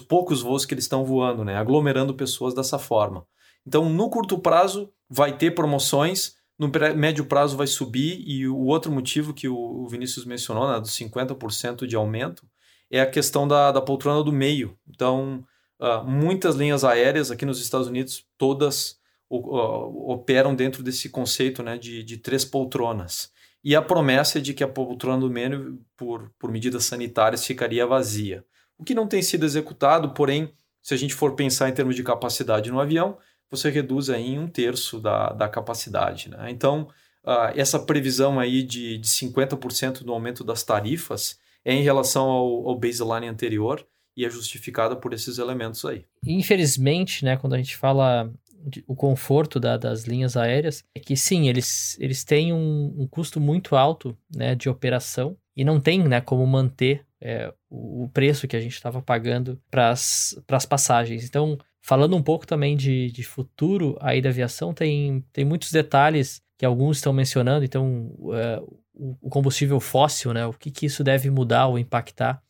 poucos 0.00 0.42
voos 0.42 0.64
que 0.64 0.74
eles 0.74 0.84
estão 0.84 1.04
voando, 1.04 1.44
né? 1.44 1.56
Aglomerando 1.56 2.14
pessoas 2.14 2.54
dessa 2.54 2.78
forma. 2.78 3.26
Então, 3.66 3.88
no 3.88 4.08
curto 4.10 4.38
prazo, 4.38 4.92
vai 5.08 5.36
ter 5.36 5.52
promoções, 5.52 6.36
no 6.58 6.70
médio 6.96 7.26
prazo 7.26 7.56
vai 7.56 7.66
subir, 7.66 8.22
e 8.26 8.46
o 8.48 8.58
outro 8.58 8.90
motivo 8.90 9.34
que 9.34 9.48
o 9.48 9.86
Vinícius 9.88 10.24
mencionou, 10.24 10.68
né, 10.68 10.80
dos 10.80 10.90
50% 10.90 11.86
de 11.86 11.96
aumento, 11.96 12.46
é 12.90 13.00
a 13.00 13.10
questão 13.10 13.46
da, 13.46 13.72
da 13.72 13.80
poltrona 13.80 14.22
do 14.22 14.32
meio. 14.32 14.78
Então, 14.88 15.44
uh, 15.80 16.04
muitas 16.04 16.54
linhas 16.54 16.84
aéreas 16.84 17.30
aqui 17.30 17.44
nos 17.44 17.60
Estados 17.60 17.88
Unidos, 17.88 18.24
todas 18.38 18.98
uh, 19.28 20.10
operam 20.10 20.54
dentro 20.54 20.82
desse 20.82 21.08
conceito 21.08 21.62
né, 21.62 21.76
de, 21.76 22.02
de 22.02 22.16
três 22.16 22.44
poltronas. 22.44 23.30
E 23.62 23.74
a 23.74 23.82
promessa 23.82 24.38
é 24.38 24.40
de 24.40 24.54
que 24.54 24.62
a 24.62 24.68
poltrona 24.68 25.20
do 25.20 25.30
meio, 25.30 25.80
por, 25.96 26.32
por 26.38 26.50
medidas 26.52 26.84
sanitárias, 26.84 27.44
ficaria 27.44 27.86
vazia. 27.86 28.44
O 28.78 28.84
que 28.84 28.94
não 28.94 29.06
tem 29.06 29.22
sido 29.22 29.44
executado, 29.44 30.10
porém, 30.10 30.52
se 30.82 30.94
a 30.94 30.96
gente 30.96 31.14
for 31.14 31.34
pensar 31.34 31.68
em 31.68 31.72
termos 31.72 31.96
de 31.96 32.02
capacidade 32.02 32.70
no 32.70 32.80
avião, 32.80 33.18
você 33.50 33.70
reduz 33.70 34.10
aí 34.10 34.34
em 34.34 34.38
um 34.38 34.48
terço 34.48 35.00
da, 35.00 35.30
da 35.30 35.48
capacidade. 35.48 36.30
Né? 36.30 36.50
Então, 36.50 36.88
uh, 37.24 37.52
essa 37.54 37.78
previsão 37.78 38.38
aí 38.38 38.62
de, 38.62 38.98
de 38.98 39.08
50% 39.08 40.04
do 40.04 40.12
aumento 40.12 40.44
das 40.44 40.62
tarifas 40.62 41.38
é 41.64 41.72
em 41.72 41.82
relação 41.82 42.28
ao, 42.28 42.68
ao 42.68 42.78
baseline 42.78 43.26
anterior 43.26 43.86
e 44.16 44.24
é 44.24 44.30
justificada 44.30 44.96
por 44.96 45.12
esses 45.12 45.38
elementos 45.38 45.84
aí. 45.84 46.04
Infelizmente, 46.24 47.24
né, 47.24 47.36
quando 47.36 47.54
a 47.54 47.58
gente 47.58 47.76
fala 47.76 48.32
de, 48.66 48.82
o 48.86 48.94
conforto 48.94 49.60
da, 49.60 49.76
das 49.76 50.04
linhas 50.04 50.36
aéreas, 50.36 50.84
é 50.94 51.00
que 51.00 51.16
sim, 51.16 51.48
eles, 51.48 51.96
eles 52.00 52.24
têm 52.24 52.52
um, 52.52 52.94
um 52.98 53.06
custo 53.06 53.40
muito 53.40 53.76
alto 53.76 54.16
né, 54.34 54.54
de 54.54 54.68
operação 54.68 55.36
e 55.56 55.64
não 55.64 55.80
tem 55.80 56.02
né, 56.02 56.20
como 56.20 56.46
manter 56.46 57.05
é, 57.20 57.52
o, 57.70 58.08
preço 58.12 58.46
que 58.46 58.56
a 58.56 58.60
gente 58.60 58.74
estava 58.74 59.00
pagando 59.00 59.60
para 59.70 59.90
as 59.90 60.66
passagens. 60.68 61.24
Então, 61.24 61.58
Falando 61.86 62.16
um 62.16 62.22
pouco 62.22 62.44
também 62.44 62.76
de, 62.76 63.12
de 63.12 63.22
futuro 63.22 63.96
aí 64.00 64.20
da 64.20 64.28
aviação, 64.28 64.74
tem, 64.74 65.24
tem 65.32 65.44
muitos 65.44 65.70
detalhes 65.70 66.42
que 66.58 66.66
alguns 66.66 66.96
estão 66.96 67.12
mencionando. 67.12 67.64
Então, 67.64 68.12
uh, 68.18 68.80
o, 68.92 69.30
combustível 69.30 69.78
fóssil, 69.78 70.34
né? 70.34 70.44
O 70.44 70.52
que, 70.52 70.68
que 70.72 70.84
isso 70.84 71.04
deve 71.04 71.30
mudar 71.30 71.68
ou 71.68 71.78
impactar 71.78 72.42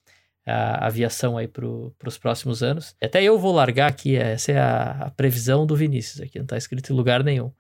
a 0.46 0.86
aviação 0.86 1.36
aí 1.36 1.46
para 1.46 1.66
os 1.66 2.16
próximos 2.16 2.62
anos. 2.62 2.96
Até 2.98 3.22
eu 3.22 3.38
vou 3.38 3.52
largar 3.52 3.90
aqui, 3.90 4.16
essa 4.16 4.52
é 4.52 4.58
a, 4.58 4.90
a 5.02 5.10
previsão 5.10 5.66
do 5.66 5.76
Vinícius, 5.76 6.22
aqui 6.22 6.38
não 6.38 6.44
está 6.44 6.56
escrito 6.56 6.90
em 6.90 6.96
lugar 6.96 7.22
nenhum. 7.22 7.52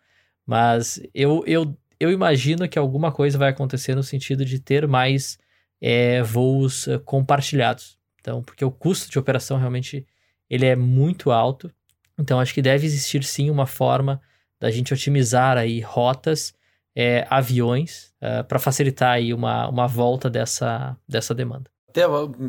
Mas 0.46 0.98
eu, 1.12 1.44
eu, 1.46 1.76
eu 2.00 2.10
imagino 2.10 2.66
que 2.66 2.78
alguma 2.78 3.12
coisa 3.12 3.36
vai 3.36 3.50
acontecer 3.50 3.94
no 3.94 4.02
sentido 4.02 4.46
de 4.46 4.58
ter 4.58 4.88
mais 4.88 5.38
é, 5.80 6.22
voos 6.22 6.86
uh, 6.86 7.00
compartilhados. 7.00 7.98
Então, 8.20 8.42
porque 8.42 8.64
o 8.64 8.70
custo 8.70 9.10
de 9.10 9.18
operação 9.18 9.58
realmente 9.58 10.06
ele 10.48 10.66
é 10.66 10.76
muito 10.76 11.30
alto. 11.30 11.70
Então 12.18 12.40
acho 12.40 12.54
que 12.54 12.62
deve 12.62 12.86
existir 12.86 13.22
sim 13.24 13.50
uma 13.50 13.66
forma 13.66 14.20
da 14.58 14.70
gente 14.70 14.94
otimizar 14.94 15.58
aí 15.58 15.80
rotas, 15.80 16.54
é, 16.94 17.26
aviões, 17.28 18.12
é, 18.20 18.42
para 18.42 18.58
facilitar 18.58 19.10
aí 19.10 19.34
uma, 19.34 19.68
uma 19.68 19.86
volta 19.86 20.30
dessa, 20.30 20.96
dessa 21.06 21.34
demanda. 21.34 21.70
Até 21.88 22.02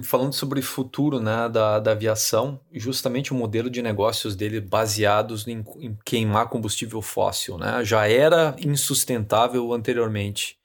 falando 0.03 0.33
sobre 0.33 0.59
o 0.59 0.63
futuro 0.63 1.21
né, 1.21 1.47
da, 1.49 1.79
da 1.79 1.91
aviação, 1.91 2.59
justamente 2.73 3.31
o 3.31 3.35
modelo 3.35 3.69
de 3.69 3.81
negócios 3.81 4.35
dele 4.35 4.59
baseados 4.59 5.47
em, 5.47 5.63
em 5.79 5.97
queimar 6.03 6.47
combustível 6.47 7.01
fóssil, 7.01 7.57
né, 7.57 7.83
já 7.83 8.07
era 8.07 8.55
insustentável 8.59 9.71
anteriormente. 9.71 10.56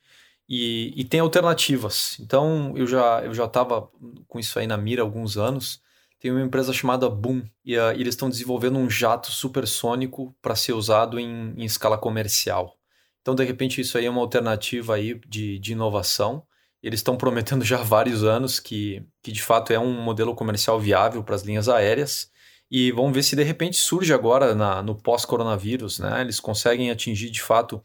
E, 0.49 0.93
e 0.97 1.05
tem 1.05 1.21
alternativas. 1.21 2.17
Então 2.21 2.73
eu 2.77 2.87
já 2.87 3.23
eu 3.25 3.33
já 3.33 3.45
estava 3.45 3.89
com 4.29 4.39
isso 4.39 4.59
aí 4.59 4.67
na 4.67 4.77
mira 4.77 5.03
há 5.03 5.05
alguns 5.05 5.37
anos 5.37 5.81
tem 6.23 6.31
uma 6.31 6.41
empresa 6.41 6.73
chamada 6.73 7.11
Boom 7.11 7.43
e 7.65 7.77
uh, 7.77 7.91
eles 7.91 8.15
estão 8.15 8.31
desenvolvendo 8.31 8.79
um 8.79 8.89
jato 8.89 9.33
supersônico 9.33 10.33
para 10.41 10.55
ser 10.55 10.73
usado 10.73 11.19
em, 11.19 11.53
em, 11.57 11.65
escala 11.65 11.99
comercial. 11.99 12.77
Então, 13.21 13.35
de 13.35 13.43
repente, 13.43 13.81
isso 13.81 13.99
aí 13.99 14.07
é 14.07 14.11
uma 14.11 14.21
alternativa 14.21 14.95
aí 14.95 15.21
de, 15.27 15.59
de 15.59 15.73
inovação. 15.73 16.45
Eles 16.81 17.01
estão 17.01 17.17
prometendo 17.17 17.65
já 17.67 17.81
há 17.81 17.83
vários 17.83 18.23
anos 18.23 18.61
que, 18.61 19.05
que 19.21 19.33
de 19.33 19.43
fato 19.43 19.73
é 19.73 19.81
um 19.81 20.01
modelo 20.01 20.33
comercial 20.33 20.79
viável 20.79 21.25
para 21.25 21.35
as 21.35 21.43
linhas 21.43 21.69
aéreas. 21.69 22.31
E 22.71 22.93
vamos 22.93 23.13
ver 23.13 23.25
se 23.25 23.35
de 23.35 23.43
repente 23.43 23.77
surge 23.77 24.15
agora 24.15 24.55
na, 24.55 24.81
no 24.81 24.95
pós-coronavírus, 24.95 25.99
né? 25.99 26.21
Eles 26.21 26.39
conseguem 26.39 26.93
atingir 26.93 27.31
de 27.31 27.43
fato 27.43 27.85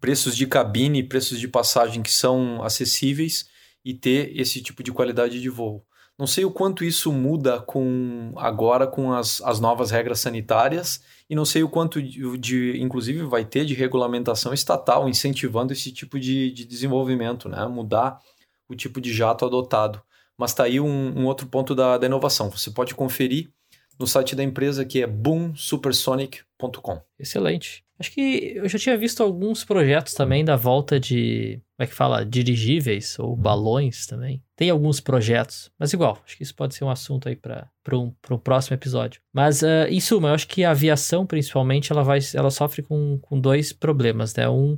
preços 0.00 0.36
de 0.36 0.46
cabine, 0.46 1.02
preços 1.02 1.38
de 1.38 1.48
passagem 1.48 2.02
que 2.02 2.12
são 2.12 2.62
acessíveis 2.62 3.46
e 3.84 3.94
ter 3.94 4.38
esse 4.38 4.60
tipo 4.60 4.82
de 4.82 4.92
qualidade 4.92 5.40
de 5.40 5.48
voo. 5.48 5.84
Não 6.18 6.26
sei 6.26 6.46
o 6.46 6.50
quanto 6.50 6.82
isso 6.82 7.12
muda 7.12 7.60
com 7.60 8.32
agora 8.36 8.86
com 8.86 9.12
as, 9.12 9.42
as 9.42 9.60
novas 9.60 9.90
regras 9.90 10.18
sanitárias 10.20 11.02
e 11.28 11.34
não 11.34 11.44
sei 11.44 11.62
o 11.62 11.68
quanto 11.68 12.00
de, 12.02 12.38
de, 12.38 12.80
inclusive 12.80 13.22
vai 13.24 13.44
ter 13.44 13.66
de 13.66 13.74
regulamentação 13.74 14.54
estatal 14.54 15.08
incentivando 15.08 15.74
esse 15.74 15.92
tipo 15.92 16.18
de, 16.18 16.50
de 16.52 16.64
desenvolvimento, 16.64 17.50
né? 17.50 17.66
Mudar 17.66 18.18
o 18.66 18.74
tipo 18.74 18.98
de 18.98 19.12
jato 19.12 19.44
adotado. 19.44 20.02
Mas 20.38 20.52
está 20.52 20.64
aí 20.64 20.80
um, 20.80 21.20
um, 21.20 21.26
outro 21.26 21.46
ponto 21.48 21.74
da, 21.74 21.98
da 21.98 22.06
inovação. 22.06 22.50
Você 22.50 22.70
pode 22.70 22.94
conferir 22.94 23.50
no 23.98 24.06
site 24.06 24.34
da 24.34 24.42
empresa 24.42 24.84
que 24.86 25.02
é 25.02 25.06
boomsupersonic.com. 25.06 27.00
Excelente. 27.18 27.85
Acho 27.98 28.12
que 28.12 28.52
eu 28.56 28.68
já 28.68 28.78
tinha 28.78 28.96
visto 28.96 29.22
alguns 29.22 29.64
projetos 29.64 30.12
também 30.12 30.44
da 30.44 30.54
volta 30.54 31.00
de, 31.00 31.60
como 31.76 31.84
é 31.84 31.86
que 31.86 31.94
fala, 31.94 32.26
dirigíveis 32.26 33.18
ou 33.18 33.34
balões 33.34 34.06
também. 34.06 34.42
Tem 34.54 34.68
alguns 34.68 35.00
projetos, 35.00 35.70
mas 35.78 35.92
igual, 35.94 36.20
acho 36.24 36.36
que 36.36 36.42
isso 36.42 36.54
pode 36.54 36.74
ser 36.74 36.84
um 36.84 36.90
assunto 36.90 37.28
aí 37.28 37.36
para 37.36 37.70
um, 37.92 38.12
um 38.30 38.38
próximo 38.38 38.74
episódio. 38.74 39.20
Mas, 39.32 39.62
uh, 39.62 39.86
em 39.88 39.98
suma, 40.00 40.28
eu 40.28 40.34
acho 40.34 40.46
que 40.46 40.62
a 40.62 40.72
aviação, 40.72 41.24
principalmente, 41.24 41.90
ela, 41.90 42.02
vai, 42.02 42.18
ela 42.34 42.50
sofre 42.50 42.82
com, 42.82 43.18
com 43.22 43.40
dois 43.40 43.72
problemas, 43.72 44.34
né? 44.34 44.46
Um 44.48 44.76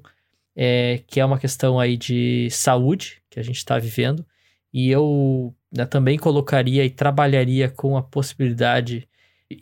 é 0.61 1.03
que 1.07 1.21
é 1.21 1.25
uma 1.25 1.39
questão 1.39 1.79
aí 1.79 1.97
de 1.97 2.49
saúde 2.51 3.23
que 3.31 3.39
a 3.39 3.43
gente 3.45 3.59
está 3.59 3.79
vivendo, 3.79 4.27
e 4.73 4.91
eu 4.91 5.55
né, 5.73 5.87
também 5.87 6.19
colocaria 6.19 6.85
e 6.85 6.91
trabalharia 6.91 7.69
com 7.69 7.97
a 7.97 8.03
possibilidade, 8.03 9.09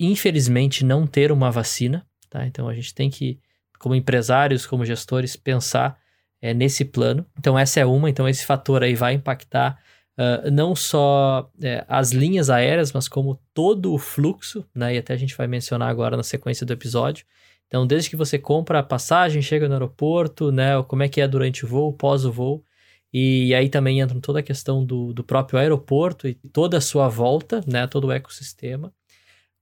infelizmente, 0.00 0.84
não 0.84 1.06
ter 1.06 1.30
uma 1.30 1.50
vacina, 1.50 2.06
tá? 2.30 2.46
Então 2.46 2.66
a 2.66 2.74
gente 2.74 2.94
tem 2.94 3.10
que 3.10 3.38
como 3.78 3.94
empresários, 3.94 4.66
como 4.66 4.84
gestores, 4.84 5.36
pensar 5.36 5.98
é, 6.40 6.54
nesse 6.54 6.84
plano. 6.84 7.26
Então, 7.38 7.58
essa 7.58 7.80
é 7.80 7.86
uma. 7.86 8.10
Então, 8.10 8.28
esse 8.28 8.44
fator 8.44 8.82
aí 8.82 8.94
vai 8.94 9.14
impactar 9.14 9.78
uh, 10.18 10.50
não 10.50 10.74
só 10.74 11.50
é, 11.62 11.84
as 11.88 12.12
linhas 12.12 12.50
aéreas, 12.50 12.92
mas 12.92 13.08
como 13.08 13.40
todo 13.54 13.92
o 13.92 13.98
fluxo, 13.98 14.64
né? 14.74 14.94
E 14.94 14.98
até 14.98 15.14
a 15.14 15.16
gente 15.16 15.36
vai 15.36 15.46
mencionar 15.46 15.88
agora 15.88 16.16
na 16.16 16.22
sequência 16.22 16.66
do 16.66 16.72
episódio. 16.72 17.24
Então, 17.66 17.86
desde 17.86 18.10
que 18.10 18.16
você 18.16 18.38
compra 18.38 18.78
a 18.78 18.82
passagem, 18.82 19.42
chega 19.42 19.68
no 19.68 19.74
aeroporto, 19.74 20.52
né? 20.52 20.82
Como 20.84 21.02
é 21.02 21.08
que 21.08 21.20
é 21.20 21.28
durante 21.28 21.64
o 21.64 21.68
voo, 21.68 21.92
pós 21.92 22.24
o 22.24 22.32
voo. 22.32 22.64
E 23.12 23.54
aí 23.54 23.68
também 23.68 24.00
entra 24.00 24.20
toda 24.20 24.40
a 24.40 24.42
questão 24.42 24.84
do, 24.84 25.12
do 25.12 25.24
próprio 25.24 25.58
aeroporto 25.58 26.28
e 26.28 26.34
toda 26.34 26.78
a 26.78 26.80
sua 26.80 27.08
volta, 27.08 27.62
né? 27.66 27.86
Todo 27.86 28.08
o 28.08 28.12
ecossistema. 28.12 28.92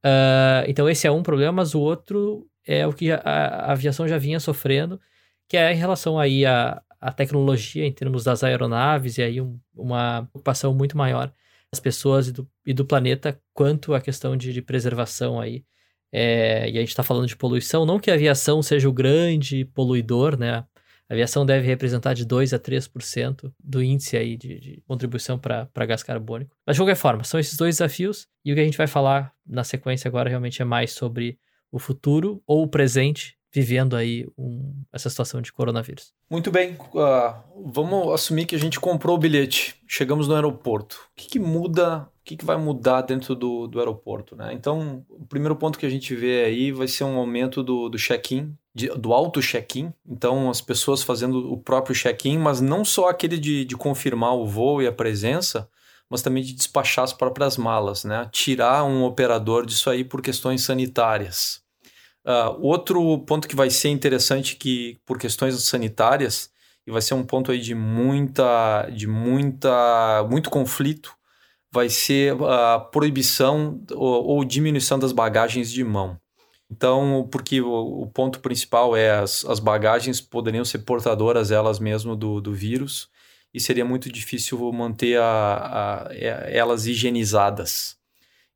Uh, 0.05 0.69
então, 0.69 0.89
esse 0.89 1.07
é 1.07 1.11
um 1.11 1.23
problema, 1.23 1.53
mas 1.53 1.75
o 1.75 1.81
outro 1.81 2.47
é 2.67 2.87
o 2.87 2.93
que 2.93 3.11
a, 3.11 3.19
a 3.19 3.73
aviação 3.73 4.09
já 4.09 4.19
vinha 4.19 4.41
sofrendo, 4.41 5.01
que 5.49 5.57
é 5.57 5.73
em 5.73 5.77
relação 5.77 6.19
aí 6.19 6.47
à, 6.47 6.83
à 7.01 7.13
tecnologia 7.13 7.85
em 7.85 7.93
termos 7.93 8.25
das 8.25 8.43
aeronaves 8.43 9.19
e 9.19 9.23
aí 9.23 9.41
um, 9.41 9.59
uma 9.75 10.23
preocupação 10.33 10.75
muito 10.75 10.97
maior 10.97 11.33
das 11.71 11.81
pessoas 11.81 12.29
e 12.29 12.33
do, 12.33 12.49
e 12.65 12.73
do 12.73 12.85
planeta 12.85 13.39
quanto 13.53 13.95
à 13.95 14.01
questão 14.01 14.37
de, 14.37 14.53
de 14.53 14.63
preservação 14.63 15.41
aí. 15.41 15.65
É, 16.13 16.71
e 16.71 16.79
a 16.79 16.81
gente 16.81 16.91
está 16.91 17.03
falando 17.03 17.27
de 17.27 17.37
poluição, 17.37 17.85
não 17.85 17.99
que 17.99 18.11
a 18.11 18.15
aviação 18.15 18.63
seja 18.63 18.89
o 18.89 18.93
grande 18.93 19.65
poluidor, 19.65 20.39
né? 20.39 20.65
A 21.09 21.13
aviação 21.13 21.45
deve 21.45 21.67
representar 21.67 22.15
de 22.15 22.25
2 22.25 22.55
a 22.55 22.59
3% 22.59 23.53
do 23.63 23.83
índice 23.83 24.17
aí 24.17 24.37
de, 24.37 24.59
de 24.59 24.83
contribuição 24.87 25.39
para 25.39 25.87
gás 25.87 26.03
carbônico. 26.03 26.57
Mas 26.65 26.77
de 26.77 26.81
qualquer 26.81 26.95
forma, 26.95 27.25
são 27.25 27.39
esses 27.39 27.57
dois 27.57 27.77
desafios 27.77 28.27
e 28.45 28.53
o 28.53 28.55
que 28.55 28.61
a 28.61 28.65
gente 28.65 28.79
vai 28.79 28.87
falar 28.87 29.35
na 29.47 29.65
sequência 29.65 30.09
agora 30.09 30.31
realmente 30.31 30.63
é 30.63 30.65
mais 30.65 30.93
sobre 30.93 31.39
o 31.75 31.79
futuro 31.81 32.41
ou 32.47 32.63
o 32.63 32.69
presente 32.69 33.37
vivendo 33.53 33.97
aí 33.97 34.27
um, 34.39 34.75
essa 34.93 35.11
situação 35.11 35.41
de 35.41 35.53
coronavírus. 35.53 36.13
Muito 36.31 36.51
bem, 36.51 36.77
uh, 36.95 37.35
vamos 37.67 38.13
assumir 38.13 38.47
que 38.47 38.55
a 38.55 38.59
gente 38.59 38.79
comprou 38.81 39.17
o 39.17 39.19
bilhete, 39.19 39.77
chegamos 39.87 40.29
no 40.29 40.35
aeroporto. 40.35 41.09
O 41.11 41.15
que, 41.17 41.29
que 41.29 41.39
muda 41.39 42.09
que, 42.25 42.37
que 42.37 42.45
vai 42.45 42.57
mudar 42.57 43.03
dentro 43.03 43.35
do, 43.35 43.67
do 43.67 43.79
aeroporto? 43.79 44.35
Né? 44.35 44.53
Então, 44.55 45.05
o 45.11 45.27
primeiro 45.27 45.55
ponto 45.55 45.79
que 45.79 45.85
a 45.85 45.91
gente 45.91 46.15
vê 46.15 46.45
aí 46.45 46.73
vai 46.73 46.89
ser 46.89 47.05
um 47.05 47.19
aumento 47.19 47.63
do, 47.63 47.89
do 47.89 47.99
check-in, 47.99 48.57
do 48.97 49.13
auto 49.13 49.43
check-in. 49.43 49.93
Então, 50.09 50.49
as 50.49 50.61
pessoas 50.61 51.03
fazendo 51.03 51.53
o 51.53 51.59
próprio 51.59 51.95
check-in, 51.95 52.39
mas 52.39 52.61
não 52.61 52.85
só 52.85 53.09
aquele 53.09 53.39
de, 53.39 53.65
de 53.65 53.77
confirmar 53.77 54.35
o 54.35 54.47
voo 54.47 54.81
e 54.81 54.87
a 54.87 54.93
presença, 54.93 55.69
mas 56.09 56.23
também 56.23 56.43
de 56.43 56.55
despachar 56.55 57.05
as 57.05 57.13
próprias 57.13 57.57
malas, 57.57 58.05
né? 58.05 58.29
Tirar 58.33 58.85
um 58.85 59.05
operador 59.05 59.67
disso 59.67 59.91
aí 59.91 60.03
por 60.03 60.23
questões 60.23 60.63
sanitárias. 60.63 61.64
Uh, 62.25 62.59
outro 62.61 63.19
ponto 63.21 63.47
que 63.47 63.57
vai 63.57 63.69
ser 63.69 63.91
interessante 63.91 64.57
que 64.57 64.99
por 65.05 65.19
questões 65.19 65.63
sanitárias 65.63 66.51
e 66.87 66.91
vai 66.91 67.03
ser 67.03 67.15
um 67.15 67.25
ponto 67.25 67.51
aí 67.51 67.61
de 67.61 67.75
muita, 67.75 68.89
de 68.91 69.07
muita, 69.07 70.27
muito 70.29 70.51
conflito, 70.51 71.15
vai 71.73 71.89
ser 71.89 72.35
a 72.43 72.79
proibição 72.79 73.83
ou, 73.93 74.25
ou 74.25 74.45
diminuição 74.45 74.99
das 74.99 75.13
bagagens 75.13 75.71
de 75.71 75.83
mão. 75.83 76.19
Então, 76.71 77.29
porque 77.31 77.61
o, 77.61 78.03
o 78.03 78.07
ponto 78.07 78.41
principal 78.41 78.97
é 78.97 79.11
as, 79.11 79.45
as 79.45 79.59
bagagens 79.61 80.21
poderiam 80.21 80.65
ser 80.65 80.79
portadoras 80.81 81.51
elas 81.51 81.79
mesmo 81.79 82.17
do, 82.17 82.41
do 82.41 82.53
vírus 82.53 83.09
e 83.53 83.61
seria 83.61 83.85
muito 83.85 84.11
difícil 84.11 84.59
manter 84.73 85.19
a, 85.19 86.09
a, 86.09 86.15
elas 86.15 86.87
higienizadas. 86.87 87.97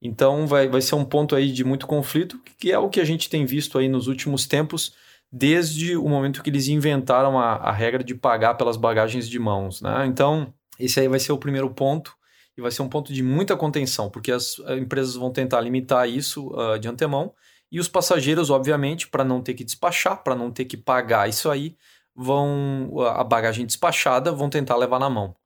Então 0.00 0.46
vai, 0.46 0.68
vai 0.68 0.80
ser 0.80 0.94
um 0.94 1.04
ponto 1.04 1.34
aí 1.34 1.52
de 1.52 1.64
muito 1.64 1.86
conflito, 1.86 2.40
que 2.58 2.70
é 2.70 2.78
o 2.78 2.88
que 2.88 3.00
a 3.00 3.04
gente 3.04 3.28
tem 3.28 3.44
visto 3.44 3.78
aí 3.78 3.88
nos 3.88 4.06
últimos 4.06 4.46
tempos, 4.46 4.94
desde 5.30 5.96
o 5.96 6.08
momento 6.08 6.42
que 6.42 6.50
eles 6.50 6.68
inventaram 6.68 7.38
a, 7.38 7.54
a 7.54 7.72
regra 7.72 8.02
de 8.02 8.14
pagar 8.14 8.54
pelas 8.54 8.76
bagagens 8.76 9.28
de 9.28 9.38
mãos. 9.38 9.82
Né? 9.82 10.06
Então, 10.06 10.52
esse 10.78 11.00
aí 11.00 11.08
vai 11.08 11.18
ser 11.18 11.32
o 11.32 11.38
primeiro 11.38 11.68
ponto 11.70 12.14
e 12.56 12.60
vai 12.60 12.70
ser 12.70 12.82
um 12.82 12.88
ponto 12.88 13.12
de 13.12 13.22
muita 13.22 13.56
contenção, 13.56 14.10
porque 14.10 14.32
as 14.32 14.58
eh, 14.66 14.78
empresas 14.78 15.14
vão 15.14 15.30
tentar 15.30 15.60
limitar 15.60 16.08
isso 16.08 16.48
uh, 16.48 16.78
de 16.78 16.88
antemão 16.88 17.32
e 17.70 17.78
os 17.78 17.88
passageiros, 17.88 18.50
obviamente, 18.50 19.06
para 19.08 19.22
não 19.22 19.42
ter 19.42 19.54
que 19.54 19.62
despachar, 19.62 20.22
para 20.22 20.34
não 20.34 20.50
ter 20.50 20.64
que 20.64 20.76
pagar 20.76 21.28
isso 21.28 21.50
aí, 21.50 21.76
vão 22.14 22.90
a 23.14 23.22
bagagem 23.22 23.64
despachada 23.64 24.32
vão 24.32 24.50
tentar 24.50 24.76
levar 24.76 24.98
na 24.98 25.08
mão. 25.08 25.36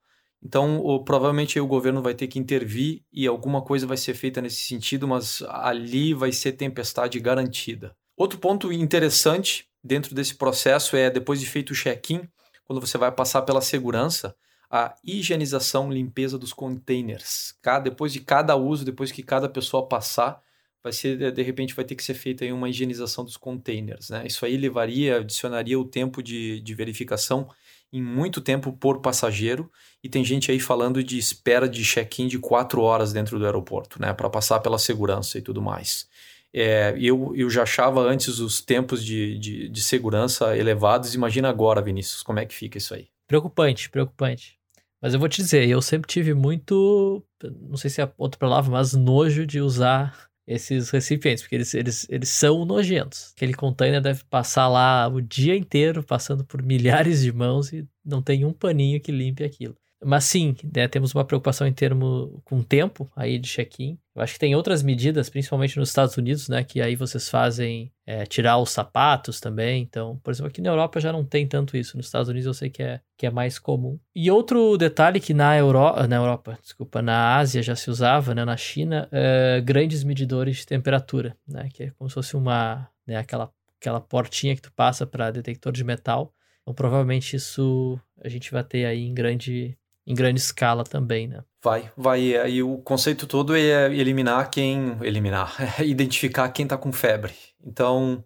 Então, 0.44 0.78
o, 0.78 1.04
provavelmente 1.04 1.60
o 1.60 1.66
governo 1.66 2.02
vai 2.02 2.14
ter 2.14 2.26
que 2.26 2.38
intervir 2.38 3.02
e 3.12 3.26
alguma 3.26 3.62
coisa 3.62 3.86
vai 3.86 3.96
ser 3.96 4.14
feita 4.14 4.40
nesse 4.40 4.62
sentido, 4.62 5.06
mas 5.06 5.42
ali 5.48 6.12
vai 6.12 6.32
ser 6.32 6.52
tempestade 6.52 7.20
garantida. 7.20 7.94
Outro 8.16 8.38
ponto 8.38 8.72
interessante 8.72 9.68
dentro 9.82 10.14
desse 10.14 10.34
processo 10.34 10.96
é, 10.96 11.08
depois 11.08 11.40
de 11.40 11.46
feito 11.46 11.70
o 11.70 11.74
check-in, 11.74 12.28
quando 12.64 12.80
você 12.80 12.98
vai 12.98 13.12
passar 13.12 13.42
pela 13.42 13.60
segurança, 13.60 14.34
a 14.70 14.94
higienização, 15.04 15.92
limpeza 15.92 16.38
dos 16.38 16.52
containers. 16.52 17.54
Depois 17.84 18.12
de 18.12 18.20
cada 18.20 18.56
uso, 18.56 18.84
depois 18.84 19.12
que 19.12 19.22
cada 19.22 19.48
pessoa 19.48 19.86
passar, 19.86 20.42
vai 20.82 20.92
ser 20.92 21.32
de 21.32 21.42
repente 21.42 21.74
vai 21.74 21.84
ter 21.84 21.94
que 21.94 22.02
ser 22.02 22.14
feita 22.14 22.44
uma 22.46 22.68
higienização 22.68 23.24
dos 23.24 23.36
containers, 23.36 24.10
né? 24.10 24.24
Isso 24.26 24.44
aí 24.44 24.56
levaria, 24.56 25.18
adicionaria 25.18 25.78
o 25.78 25.84
tempo 25.84 26.22
de, 26.22 26.60
de 26.60 26.74
verificação 26.74 27.48
em 27.92 28.02
muito 28.02 28.40
tempo 28.40 28.72
por 28.72 29.00
passageiro 29.00 29.70
e 30.02 30.08
tem 30.08 30.24
gente 30.24 30.50
aí 30.50 30.58
falando 30.58 31.04
de 31.04 31.18
espera 31.18 31.68
de 31.68 31.84
check-in 31.84 32.26
de 32.26 32.38
quatro 32.38 32.80
horas 32.80 33.12
dentro 33.12 33.38
do 33.38 33.44
aeroporto, 33.44 34.00
né? 34.00 34.12
Para 34.14 34.30
passar 34.30 34.60
pela 34.60 34.78
segurança 34.78 35.38
e 35.38 35.42
tudo 35.42 35.60
mais. 35.60 36.08
É, 36.54 36.94
eu, 36.98 37.34
eu 37.34 37.48
já 37.48 37.62
achava 37.62 38.00
antes 38.00 38.38
os 38.38 38.60
tempos 38.60 39.04
de, 39.04 39.38
de, 39.38 39.68
de 39.68 39.80
segurança 39.82 40.56
elevados. 40.56 41.14
Imagina 41.14 41.48
agora, 41.48 41.82
Vinícius, 41.82 42.22
como 42.22 42.38
é 42.38 42.46
que 42.46 42.54
fica 42.54 42.78
isso 42.78 42.94
aí? 42.94 43.08
Preocupante, 43.26 43.90
preocupante. 43.90 44.58
Mas 45.00 45.14
eu 45.14 45.20
vou 45.20 45.28
te 45.28 45.42
dizer, 45.42 45.68
eu 45.68 45.82
sempre 45.82 46.08
tive 46.08 46.32
muito, 46.32 47.24
não 47.68 47.76
sei 47.76 47.90
se 47.90 48.00
é 48.00 48.12
outra 48.16 48.38
palavra, 48.38 48.70
mas 48.70 48.92
nojo 48.92 49.44
de 49.44 49.60
usar 49.60 50.30
esses 50.46 50.90
recipientes, 50.90 51.42
porque 51.42 51.54
eles, 51.54 51.74
eles, 51.74 52.06
eles 52.10 52.28
são 52.28 52.64
nojentos. 52.64 53.32
Aquele 53.36 53.54
container 53.54 54.00
deve 54.00 54.24
passar 54.24 54.68
lá 54.68 55.08
o 55.08 55.20
dia 55.20 55.56
inteiro, 55.56 56.02
passando 56.02 56.44
por 56.44 56.62
milhares 56.62 57.22
de 57.22 57.32
mãos 57.32 57.72
e 57.72 57.86
não 58.04 58.22
tem 58.22 58.44
um 58.44 58.52
paninho 58.52 59.00
que 59.00 59.12
limpe 59.12 59.44
aquilo. 59.44 59.76
Mas 60.04 60.24
sim, 60.24 60.56
né, 60.74 60.88
temos 60.88 61.14
uma 61.14 61.24
preocupação 61.24 61.66
em 61.66 61.72
termos 61.72 62.30
com 62.44 62.62
tempo 62.62 63.10
aí 63.14 63.38
de 63.38 63.48
check-in. 63.48 63.98
Eu 64.14 64.22
acho 64.22 64.34
que 64.34 64.38
tem 64.38 64.54
outras 64.54 64.82
medidas, 64.82 65.30
principalmente 65.30 65.78
nos 65.78 65.88
Estados 65.88 66.16
Unidos, 66.16 66.48
né? 66.48 66.62
Que 66.62 66.82
aí 66.82 66.94
vocês 66.94 67.28
fazem 67.30 67.90
é, 68.06 68.26
tirar 68.26 68.58
os 68.58 68.70
sapatos 68.70 69.40
também. 69.40 69.82
Então, 69.82 70.18
por 70.22 70.30
exemplo, 70.30 70.48
aqui 70.48 70.60
na 70.60 70.70
Europa 70.70 71.00
já 71.00 71.12
não 71.12 71.24
tem 71.24 71.46
tanto 71.46 71.76
isso. 71.76 71.96
Nos 71.96 72.06
Estados 72.06 72.28
Unidos 72.28 72.46
eu 72.46 72.54
sei 72.54 72.68
que 72.68 72.82
é, 72.82 73.00
que 73.16 73.26
é 73.26 73.30
mais 73.30 73.58
comum. 73.58 73.98
E 74.14 74.30
outro 74.30 74.76
detalhe 74.76 75.18
que 75.18 75.32
na, 75.32 75.56
Euro... 75.56 76.06
na 76.06 76.16
Europa, 76.16 76.58
desculpa, 76.60 77.00
na 77.00 77.36
Ásia 77.36 77.62
já 77.62 77.74
se 77.74 77.88
usava, 77.88 78.34
né? 78.34 78.44
Na 78.44 78.56
China, 78.56 79.08
é, 79.10 79.62
grandes 79.64 80.04
medidores 80.04 80.58
de 80.58 80.66
temperatura, 80.66 81.36
né? 81.48 81.68
Que 81.72 81.84
é 81.84 81.90
como 81.92 82.10
se 82.10 82.14
fosse 82.14 82.36
uma, 82.36 82.88
né, 83.06 83.16
aquela, 83.16 83.50
aquela 83.80 84.00
portinha 84.00 84.54
que 84.54 84.62
tu 84.62 84.72
passa 84.72 85.06
para 85.06 85.30
detector 85.30 85.72
de 85.72 85.84
metal. 85.84 86.34
Então, 86.62 86.74
provavelmente 86.74 87.34
isso 87.34 87.98
a 88.22 88.28
gente 88.28 88.52
vai 88.52 88.62
ter 88.62 88.84
aí 88.84 89.04
em 89.04 89.14
grande 89.14 89.76
em 90.06 90.14
grande 90.14 90.40
escala 90.40 90.84
também, 90.84 91.28
né? 91.28 91.42
Vai, 91.62 91.92
vai. 91.96 92.20
E 92.50 92.62
o 92.62 92.78
conceito 92.78 93.26
todo 93.26 93.54
é 93.56 93.94
eliminar 93.94 94.50
quem. 94.50 94.96
Eliminar. 95.00 95.54
identificar 95.82 96.48
quem 96.48 96.64
está 96.64 96.76
com 96.76 96.92
febre. 96.92 97.32
Então, 97.64 98.24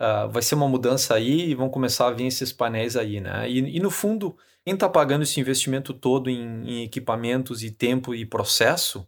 uh, 0.00 0.28
vai 0.30 0.42
ser 0.42 0.54
uma 0.54 0.68
mudança 0.68 1.14
aí 1.14 1.50
e 1.50 1.54
vão 1.54 1.68
começar 1.68 2.08
a 2.08 2.12
vir 2.12 2.26
esses 2.26 2.52
painéis 2.52 2.96
aí, 2.96 3.20
né? 3.20 3.48
E, 3.48 3.76
e 3.76 3.80
no 3.80 3.90
fundo, 3.90 4.36
quem 4.64 4.74
está 4.74 4.88
pagando 4.88 5.22
esse 5.22 5.38
investimento 5.38 5.92
todo 5.92 6.30
em, 6.30 6.62
em, 6.64 6.84
equipamentos 6.84 7.62
e 7.62 7.70
tempo 7.70 8.14
e 8.14 8.24
processo 8.24 9.06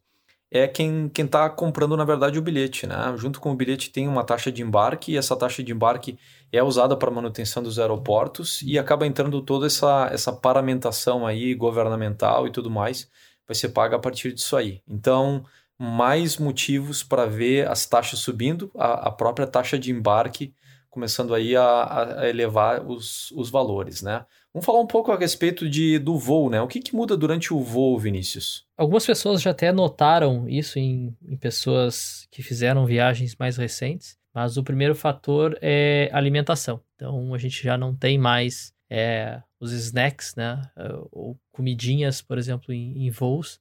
é 0.51 0.67
quem 0.67 1.11
está 1.17 1.49
comprando, 1.49 1.97
na 1.97 2.05
verdade, 2.05 2.39
o 2.39 2.43
bilhete, 2.43 2.87
né? 2.87 3.15
Junto 3.17 3.41
com 3.41 3.53
o 3.53 3.55
bilhete 3.55 3.91
tem 3.91 4.09
uma 4.09 4.25
taxa 4.25 4.51
de 4.51 4.63
embarque 4.63 5.13
e 5.13 5.17
essa 5.17 5.37
taxa 5.37 5.63
de 5.63 5.73
embarque 5.73 6.19
é 6.53 6.63
usada 6.63 6.97
para 6.97 7.11
manutenção 7.11 7.63
dos 7.63 7.79
aeroportos 7.79 8.61
e 8.63 8.77
acaba 8.77 9.07
entrando 9.07 9.41
toda 9.43 9.67
essa, 9.67 10.09
essa 10.13 10.33
paramentação 10.33 11.25
aí 11.25 11.55
governamental 11.55 12.49
e 12.49 12.51
tudo 12.51 12.69
mais, 12.69 13.09
vai 13.47 13.55
ser 13.55 13.69
paga 13.69 13.97
a 13.97 14.01
partir 14.01 14.33
disso 14.33 14.57
aí. 14.57 14.83
Então, 14.89 15.45
mais 15.79 16.37
motivos 16.37 17.03
para 17.05 17.27
ver 17.27 17.69
as 17.69 17.87
taxas 17.87 18.19
subindo, 18.19 18.71
a, 18.77 19.09
a, 19.09 19.11
própria 19.13 19.47
taxa 19.47 19.79
de 19.79 19.93
embarque 19.93 20.53
começando 20.91 21.33
aí 21.33 21.55
a, 21.57 22.21
a, 22.23 22.29
elevar 22.29 22.85
os, 22.85 23.31
os 23.31 23.49
valores, 23.49 24.03
né? 24.03 24.27
Vamos 24.53 24.67
falar 24.67 24.81
um 24.81 24.87
pouco 24.87 25.13
a 25.13 25.17
respeito 25.17 25.69
de, 25.69 25.99
do 25.99 26.19
voo, 26.19 26.51
né? 26.51 26.61
O 26.61 26.67
que, 26.67 26.81
que 26.81 26.95
muda 26.95 27.17
durante 27.17 27.55
o 27.55 27.61
voo, 27.61 27.99
Vinícius? 27.99 28.67
Algumas 28.77 29.07
pessoas 29.07 29.41
já 29.41 29.51
até 29.51 29.71
notaram 29.71 30.49
isso 30.49 30.79
em, 30.79 31.17
em 31.29 31.37
pessoas 31.37 32.27
que 32.31 32.43
fizeram 32.43 32.85
viagens 32.85 33.37
mais 33.37 33.57
recentes. 33.57 34.19
Mas 34.33 34.57
o 34.57 34.63
primeiro 34.63 34.95
fator 34.95 35.59
é 35.61 36.09
alimentação. 36.13 36.81
Então 36.95 37.35
a 37.35 37.39
gente 37.39 37.63
já 37.63 37.77
não 37.77 37.95
tem 37.95 38.17
mais 38.17 38.73
é, 38.89 39.43
os 39.59 39.73
snacks, 39.73 40.35
né? 40.37 40.63
Ou 41.11 41.39
comidinhas, 41.51 42.23
por 42.23 42.39
exemplo, 42.39 42.73
em, 42.73 43.07
em, 43.07 43.11
voos. 43.11 43.61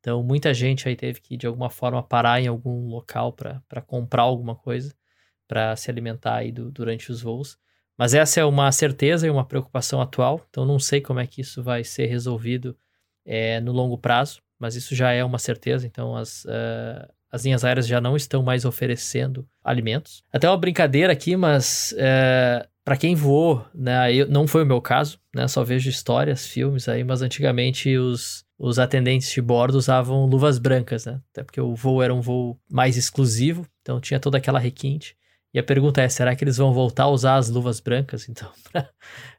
Então 0.00 0.22
muita 0.22 0.52
gente 0.52 0.88
aí 0.88 0.96
teve 0.96 1.20
que 1.20 1.36
de 1.36 1.46
alguma 1.46 1.70
forma 1.70 2.02
parar 2.02 2.40
em 2.40 2.46
algum 2.48 2.88
local 2.88 3.32
para 3.32 3.82
comprar 3.86 4.22
alguma 4.22 4.56
coisa 4.56 4.94
para 5.46 5.74
se 5.76 5.90
alimentar 5.90 6.36
aí 6.36 6.52
do, 6.52 6.70
durante 6.70 7.10
os 7.10 7.22
voos. 7.22 7.58
Mas 7.98 8.14
essa 8.14 8.40
é 8.40 8.44
uma 8.44 8.70
certeza 8.70 9.26
e 9.26 9.30
uma 9.30 9.44
preocupação 9.44 10.00
atual. 10.00 10.46
Então 10.48 10.64
não 10.64 10.78
sei 10.78 11.00
como 11.00 11.18
é 11.18 11.26
que 11.26 11.40
isso 11.40 11.62
vai 11.62 11.82
ser 11.82 12.06
resolvido 12.06 12.76
é, 13.26 13.60
no 13.60 13.72
longo 13.72 13.98
prazo, 13.98 14.40
mas 14.58 14.76
isso 14.76 14.94
já 14.94 15.10
é 15.10 15.24
uma 15.24 15.38
certeza. 15.38 15.86
Então 15.86 16.16
as, 16.16 16.44
uh, 16.44 17.12
as 17.30 17.44
linhas 17.44 17.64
aéreas 17.64 17.86
já 17.86 18.00
não 18.00 18.16
estão 18.16 18.42
mais 18.42 18.64
oferecendo 18.64 19.46
alimentos. 19.62 20.22
Até 20.32 20.48
uma 20.48 20.56
brincadeira 20.56 21.12
aqui, 21.12 21.36
mas 21.36 21.94
é, 21.98 22.66
para 22.84 22.96
quem 22.96 23.14
voou, 23.14 23.66
né, 23.74 24.14
eu, 24.14 24.28
não 24.28 24.46
foi 24.46 24.62
o 24.62 24.66
meu 24.66 24.80
caso, 24.80 25.18
né, 25.34 25.46
só 25.46 25.62
vejo 25.62 25.90
histórias, 25.90 26.46
filmes 26.46 26.88
aí, 26.88 27.04
mas 27.04 27.20
antigamente 27.20 27.94
os, 27.98 28.46
os 28.58 28.78
atendentes 28.78 29.30
de 29.30 29.42
bordo 29.42 29.76
usavam 29.76 30.24
luvas 30.24 30.58
brancas, 30.58 31.04
né, 31.04 31.20
até 31.30 31.44
porque 31.44 31.60
o 31.60 31.74
voo 31.74 32.02
era 32.02 32.14
um 32.14 32.22
voo 32.22 32.58
mais 32.70 32.96
exclusivo, 32.96 33.66
então 33.82 34.00
tinha 34.00 34.18
toda 34.18 34.38
aquela 34.38 34.58
requinte. 34.58 35.14
A 35.58 35.62
pergunta 35.62 36.02
é, 36.02 36.08
será 36.08 36.34
que 36.34 36.44
eles 36.44 36.56
vão 36.56 36.72
voltar 36.72 37.04
a 37.04 37.08
usar 37.08 37.36
as 37.36 37.48
luvas 37.48 37.80
brancas, 37.80 38.28
então, 38.28 38.50
para 38.70 38.88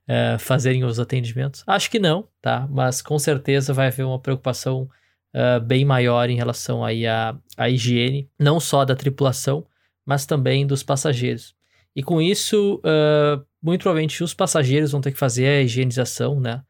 é, 0.07 0.37
fazerem 0.37 0.83
os 0.83 0.99
atendimentos? 0.99 1.63
Acho 1.65 1.89
que 1.89 1.99
não, 1.99 2.27
tá? 2.41 2.67
Mas 2.69 3.01
com 3.01 3.17
certeza 3.17 3.73
vai 3.73 3.87
haver 3.87 4.05
uma 4.05 4.19
preocupação 4.19 4.89
uh, 5.33 5.59
bem 5.59 5.85
maior 5.85 6.29
em 6.29 6.35
relação 6.35 6.83
aí 6.83 7.05
à, 7.05 7.37
à 7.57 7.69
higiene, 7.69 8.29
não 8.37 8.59
só 8.59 8.85
da 8.85 8.95
tripulação, 8.95 9.65
mas 10.05 10.25
também 10.25 10.65
dos 10.65 10.83
passageiros. 10.83 11.55
E 11.95 12.03
com 12.03 12.21
isso, 12.21 12.75
uh, 12.77 13.45
muito 13.61 13.81
provavelmente 13.81 14.23
os 14.23 14.33
passageiros 14.33 14.91
vão 14.91 15.01
ter 15.01 15.11
que 15.11 15.19
fazer 15.19 15.47
a 15.47 15.61
higienização, 15.61 16.39
né? 16.39 16.63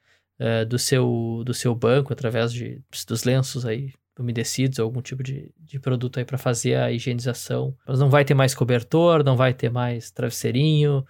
Do, 0.70 0.80
seu, 0.80 1.44
do 1.46 1.54
seu 1.54 1.76
banco 1.76 2.14
através 2.14 2.54
de, 2.54 2.82
dos 3.06 3.26
lenços 3.26 3.66
aí 3.66 3.92
umedecidos, 4.20 4.80
algum 4.80 5.02
tipo 5.02 5.24
de, 5.24 5.52
de 5.58 5.80
produto 5.80 6.20
aí 6.20 6.26
para 6.26 6.38
fazer 6.38 6.76
a 6.76 6.92
higienização. 6.92 7.76
Mas 7.88 8.00
não 8.00 8.10
vai 8.10 8.26
ter 8.26 8.34
mais 8.34 8.54
cobertor, 8.54 9.24
não 9.24 9.36
vai 9.36 9.54
ter 9.54 9.70
mais 9.70 10.12
travesseirinho. 10.12 11.06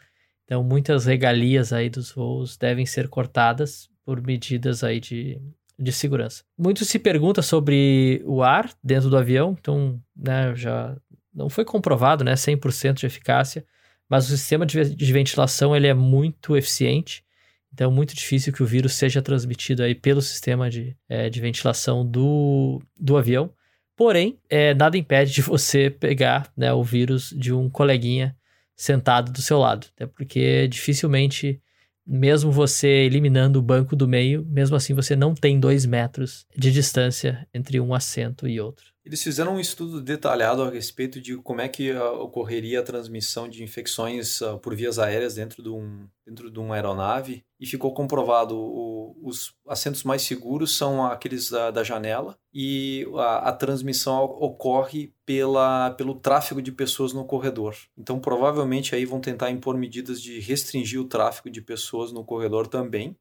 Então, 0.46 0.64
muitas 0.64 1.06
regalias 1.06 1.74
aí 1.74 1.90
dos 1.90 2.12
voos 2.12 2.58
devem 2.58 2.86
ser 2.86 3.08
cortadas 3.08 3.90
por 4.06 4.22
medidas 4.22 4.84
aí 4.84 5.00
de, 5.00 5.40
de 5.78 5.92
segurança. 5.92 6.44
Muito 6.58 6.84
se 6.84 6.98
pergunta 6.98 7.42
sobre 7.42 8.22
o 8.26 8.42
ar 8.42 8.72
dentro 8.84 9.10
do 9.10 9.18
avião, 9.18 9.56
então, 9.60 10.02
né, 10.16 10.56
já 10.56 10.98
não 11.34 11.50
foi 11.50 11.64
comprovado, 11.64 12.24
né, 12.24 12.34
100% 12.34 12.94
de 12.94 13.06
eficácia, 13.06 13.66
mas 14.10 14.26
o 14.26 14.36
sistema 14.36 14.66
de, 14.66 14.96
de 14.96 15.14
ventilação 15.14 15.76
ele 15.76 15.88
é 15.88 15.94
muito 15.94 16.58
eficiente, 16.58 17.24
então 17.74 17.92
é 17.92 17.94
muito 17.94 18.16
difícil 18.16 18.52
que 18.52 18.64
o 18.64 18.66
vírus 18.66 18.94
seja 18.94 19.22
transmitido 19.22 19.84
aí 19.84 19.96
pelo 19.96 20.22
sistema 20.22 20.70
de, 20.70 20.96
é, 21.08 21.30
de 21.30 21.40
ventilação 21.40 22.06
do, 22.06 22.82
do 22.98 23.18
avião. 23.18 23.52
Porém, 23.96 24.40
é, 24.50 24.74
nada 24.74 24.98
impede 24.98 25.32
de 25.34 25.42
você 25.44 25.90
pegar 25.90 26.52
né, 26.56 26.74
o 26.74 26.84
vírus 26.84 27.34
de 27.38 27.54
um 27.54 27.70
coleguinha 27.70 28.36
sentado 28.76 29.32
do 29.32 29.42
seu 29.42 29.60
lado, 29.60 29.88
até 29.94 30.06
porque 30.06 30.68
dificilmente 30.68 31.62
mesmo 32.08 32.52
você 32.52 32.88
eliminando 32.88 33.60
o 33.60 33.62
banco 33.62 33.96
do 33.96 34.08
meio, 34.08 34.44
mesmo 34.46 34.76
assim 34.76 34.96
você 34.96 35.16
não 35.16 35.36
tem 35.36 35.60
dois 35.60 35.86
metros 35.86 36.46
de 36.58 36.72
distância 36.72 37.48
entre 37.54 37.80
um 37.80 37.94
assento 37.94 38.48
e 38.48 38.60
outro. 38.60 38.86
Eles 39.06 39.24
fizeram 39.24 39.56
um 39.56 39.60
estudo 39.60 40.02
detalhado 40.02 40.62
a 40.62 40.70
respeito 40.70 41.22
de 41.22 41.38
como 41.38 41.62
é 41.62 41.68
que 41.68 41.92
uh, 41.92 42.20
ocorreria 42.20 42.82
a 42.82 42.84
transmissão 42.84 43.48
de 43.48 43.64
infecções 43.64 44.42
uh, 44.42 44.58
por 44.60 44.76
vias 44.76 45.00
aéreas 45.00 45.36
dentro 45.36 45.64
de, 45.64 45.70
um, 45.70 46.08
dentro 46.26 46.52
de 46.52 46.60
uma 46.60 46.76
aeronave. 46.76 47.44
E 47.60 47.66
ficou 47.66 47.94
comprovado 47.94 48.56
o, 48.58 49.18
os 49.24 49.54
assentos 49.68 50.04
mais 50.04 50.22
seguros 50.22 50.76
são 50.76 51.06
aqueles 51.06 51.50
da, 51.50 51.72
da 51.72 51.84
janela. 51.84 52.38
E 52.54 53.08
a, 53.16 53.50
a, 53.50 53.54
transmissão 53.54 54.24
ocorre 54.24 55.14
pela, 55.26 55.92
pelo 55.92 56.16
tráfego 56.16 56.62
de 56.62 56.72
pessoas 56.72 57.14
no 57.14 57.26
corredor. 57.26 57.76
Então 57.98 58.20
provavelmente 58.20 58.94
aí 58.96 59.06
vão 59.06 59.22
tentar 59.22 59.50
impor 59.50 59.78
medidas 59.78 60.22
de 60.22 60.40
restringir 60.40 61.00
o 61.00 61.08
tráfego 61.08 61.50
de 61.50 61.62
pessoas 61.62 62.12
no 62.12 62.24
corredor 62.24 62.68
também 62.68 63.16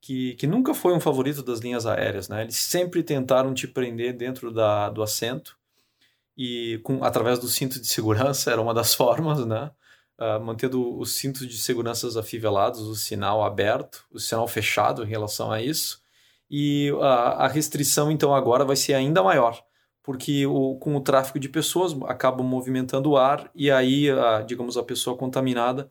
que, 0.00 0.34
que 0.34 0.46
nunca 0.46 0.74
foi 0.74 0.92
um 0.94 1.00
favorito 1.00 1.42
das 1.42 1.60
linhas 1.60 1.86
aéreas, 1.86 2.28
né? 2.28 2.42
Eles 2.42 2.56
sempre 2.56 3.02
tentaram 3.02 3.52
te 3.54 3.66
prender 3.66 4.16
dentro 4.16 4.52
da, 4.52 4.88
do 4.90 5.02
assento 5.02 5.56
e 6.36 6.80
com 6.84 7.02
através 7.02 7.38
do 7.38 7.48
cinto 7.48 7.80
de 7.80 7.86
segurança 7.86 8.50
era 8.52 8.60
uma 8.60 8.74
das 8.74 8.94
formas, 8.94 9.44
né? 9.44 9.70
Uh, 10.20 10.40
mantendo 10.40 10.98
os 10.98 11.12
cintos 11.12 11.46
de 11.46 11.56
segurança 11.58 12.18
afivelados, 12.18 12.80
o 12.80 12.94
sinal 12.96 13.44
aberto, 13.44 14.04
o 14.10 14.18
sinal 14.18 14.48
fechado 14.48 15.04
em 15.04 15.06
relação 15.06 15.52
a 15.52 15.62
isso. 15.62 16.02
E 16.50 16.92
a, 17.00 17.44
a 17.44 17.48
restrição, 17.48 18.10
então, 18.10 18.34
agora 18.34 18.64
vai 18.64 18.74
ser 18.74 18.94
ainda 18.94 19.22
maior, 19.22 19.62
porque 20.02 20.44
o, 20.46 20.76
com 20.76 20.96
o 20.96 21.00
tráfego 21.00 21.38
de 21.38 21.48
pessoas 21.48 21.94
acaba 22.06 22.42
movimentando 22.42 23.10
o 23.10 23.16
ar 23.16 23.50
e 23.54 23.70
aí, 23.70 24.10
a, 24.10 24.42
digamos, 24.42 24.76
a 24.76 24.82
pessoa 24.82 25.16
contaminada 25.16 25.90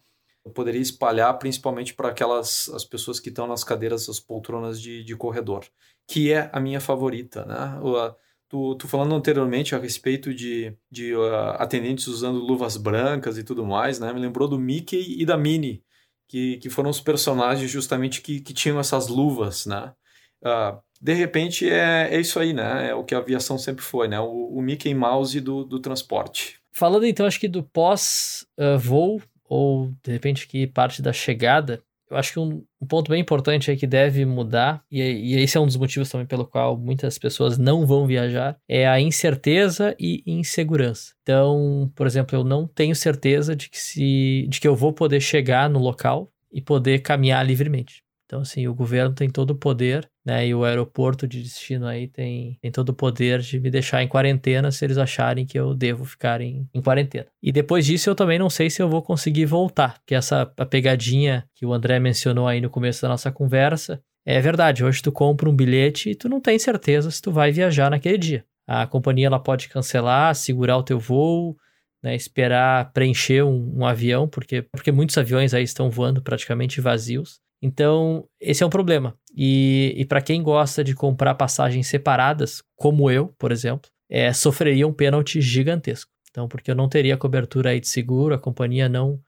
poderia 0.49 0.81
espalhar 0.81 1.38
principalmente 1.38 1.93
para 1.93 2.10
aquelas 2.10 2.69
as 2.69 2.83
pessoas 2.83 3.19
que 3.19 3.29
estão 3.29 3.47
nas 3.47 3.63
cadeiras, 3.63 4.07
as 4.10 4.19
poltronas 4.19 4.81
de, 4.81 5.03
de 5.03 5.15
corredor, 5.15 5.65
que 6.07 6.31
é 6.31 6.49
a 6.53 6.60
minha 6.60 6.79
favorita, 6.79 7.45
né? 7.45 7.79
O, 7.81 8.15
tu, 8.49 8.75
tu 8.75 8.88
falando 8.88 9.15
anteriormente 9.15 9.75
a 9.75 9.79
respeito 9.79 10.33
de, 10.33 10.73
de 10.89 11.15
uh, 11.15 11.55
atendentes 11.57 12.07
usando 12.07 12.39
luvas 12.39 12.77
brancas 12.77 13.38
e 13.38 13.43
tudo 13.43 13.65
mais, 13.65 13.99
né? 13.99 14.13
Me 14.13 14.19
lembrou 14.19 14.47
do 14.47 14.60
Mickey 14.60 15.15
e 15.19 15.25
da 15.25 15.38
Minnie, 15.38 15.83
que, 16.27 16.57
que 16.57 16.69
foram 16.69 16.89
os 16.89 17.01
personagens 17.01 17.69
justamente 17.69 18.21
que, 18.21 18.39
que 18.39 18.53
tinham 18.53 18.79
essas 18.79 19.07
luvas, 19.07 19.65
né? 19.65 19.93
Uh, 20.41 20.79
de 21.01 21.13
repente 21.13 21.69
é, 21.69 22.10
é 22.12 22.19
isso 22.19 22.39
aí, 22.39 22.53
né? 22.53 22.89
É 22.89 22.95
o 22.95 23.03
que 23.03 23.13
a 23.13 23.19
aviação 23.19 23.57
sempre 23.57 23.83
foi, 23.83 24.07
né? 24.07 24.19
O, 24.19 24.57
o 24.57 24.62
Mickey 24.62 24.93
Mouse 24.93 25.39
do, 25.39 25.63
do 25.63 25.79
transporte. 25.79 26.60
Falando 26.71 27.05
então, 27.05 27.25
acho 27.25 27.39
que 27.39 27.47
do 27.47 27.63
pós-voo, 27.63 29.17
uh, 29.17 29.21
ou 29.47 29.93
de 30.03 30.12
repente 30.12 30.47
que 30.47 30.67
parte 30.67 31.01
da 31.01 31.13
chegada, 31.13 31.81
eu 32.10 32.15
acho 32.15 32.31
que 32.31 32.39
um, 32.39 32.63
um 32.81 32.88
ponto 32.88 33.10
bem 33.10 33.21
importante 33.21 33.69
aí 33.69 33.75
que 33.75 33.86
deve 33.86 34.25
mudar, 34.25 34.81
e, 34.89 35.01
e, 35.01 35.36
esse 35.36 35.57
é 35.57 35.60
um 35.60 35.65
dos 35.65 35.75
motivos 35.75 36.10
também 36.10 36.25
pelo 36.25 36.45
qual 36.45 36.77
muitas 36.77 37.17
pessoas 37.17 37.57
não 37.57 37.86
vão 37.86 38.07
viajar, 38.07 38.57
é 38.67 38.88
a 38.88 38.99
incerteza 38.99 39.95
e 39.99 40.23
insegurança. 40.25 41.13
Então, 41.21 41.91
por 41.95 42.07
exemplo, 42.07 42.38
eu 42.38 42.43
não 42.43 42.65
tenho 42.65 42.95
certeza 42.95 43.55
de 43.55 43.69
que, 43.69 43.77
se, 43.77 44.47
de 44.49 44.60
que 44.62 44.67
eu 44.67 44.75
vou 44.75 44.93
poder 44.93 45.19
chegar 45.19 45.69
no 45.69 45.79
local 45.79 46.31
e 46.51 46.62
poder 46.62 46.99
caminhar 46.99 47.45
livremente. 47.45 48.03
Então, 48.25 48.41
assim, 48.41 48.67
o 48.67 48.73
governo 48.73 49.13
tem 49.13 49.29
todo 49.29 49.51
o 49.51 49.55
poder, 49.55 50.10
né? 50.27 50.45
E 50.45 50.53
o 50.53 50.65
aeroporto 50.65 51.25
de 51.25 51.41
destino 51.41 51.87
aí 51.87 52.05
tem, 52.05 52.57
tem 52.61 52.69
todo 52.69 52.89
o 52.89 52.93
poder 52.93 53.39
de 53.39 53.57
me 53.61 53.71
deixar 53.71 54.03
em 54.03 54.09
quarentena 54.09 54.69
se 54.71 54.83
eles 54.83 54.97
acharem 54.97 55.45
que 55.45 55.57
eu 55.57 55.73
devo 55.73 56.03
ficar 56.03 56.41
em, 56.41 56.67
em 56.73 56.81
quarentena. 56.81 57.27
E 57.41 57.49
depois 57.49 57.85
disso, 57.85 58.09
eu 58.09 58.15
também 58.15 58.37
não 58.37 58.49
sei 58.49 58.69
se 58.69 58.81
eu 58.81 58.89
vou 58.89 59.01
conseguir 59.01 59.45
voltar, 59.45 60.01
que 60.05 60.13
essa 60.13 60.41
a 60.57 60.65
pegadinha 60.65 61.47
que 61.55 61.65
o 61.65 61.71
André 61.71 61.97
mencionou 61.97 62.45
aí 62.45 62.59
no 62.59 62.69
começo 62.69 63.01
da 63.01 63.07
nossa 63.07 63.31
conversa 63.31 64.01
é 64.25 64.41
verdade. 64.41 64.83
Hoje 64.83 65.01
tu 65.01 65.13
compra 65.13 65.49
um 65.49 65.55
bilhete 65.55 66.09
e 66.09 66.15
tu 66.15 66.27
não 66.27 66.41
tem 66.41 66.59
certeza 66.59 67.09
se 67.09 67.21
tu 67.21 67.31
vai 67.31 67.49
viajar 67.53 67.89
naquele 67.89 68.17
dia. 68.17 68.43
A 68.67 68.85
companhia 68.85 69.27
ela 69.27 69.39
pode 69.39 69.69
cancelar, 69.69 70.35
segurar 70.35 70.75
o 70.75 70.83
teu 70.83 70.99
voo, 70.99 71.55
né, 72.03 72.13
esperar 72.13 72.91
preencher 72.91 73.43
um, 73.43 73.77
um, 73.77 73.85
avião, 73.85 74.27
porque, 74.27 74.61
porque 74.61 74.91
muitos 74.91 75.17
aviões 75.17 75.53
aí 75.53 75.63
estão 75.63 75.89
voando 75.89 76.21
praticamente 76.21 76.81
vazios. 76.81 77.39
Então, 77.61 78.27
esse 78.39 78.63
é 78.63 78.65
um 78.65 78.69
problema. 78.69 79.17
E, 79.35 79.93
e 79.97 80.05
para 80.05 80.21
quem 80.21 80.41
gosta 80.41 80.83
de 80.83 80.93
comprar 80.93 81.35
passagens 81.35 81.87
separadas, 81.87 82.63
como 82.75 83.09
eu, 83.09 83.27
por 83.37 83.51
exemplo, 83.51 83.89
é, 84.09 84.31
sofreria 84.31 84.87
um 84.87 84.93
pênalti 84.93 85.41
gigantesco. 85.41 86.11
Então, 86.29 86.47
porque 86.47 86.69
eu 86.69 86.75
não 86.75 86.87
teria 86.87 87.17
cobertura 87.17 87.71
aí 87.71 87.79
de 87.79 87.87
seguro, 87.87 88.35
a 88.35 88.39
companhia 88.39 88.87
não 88.87 89.19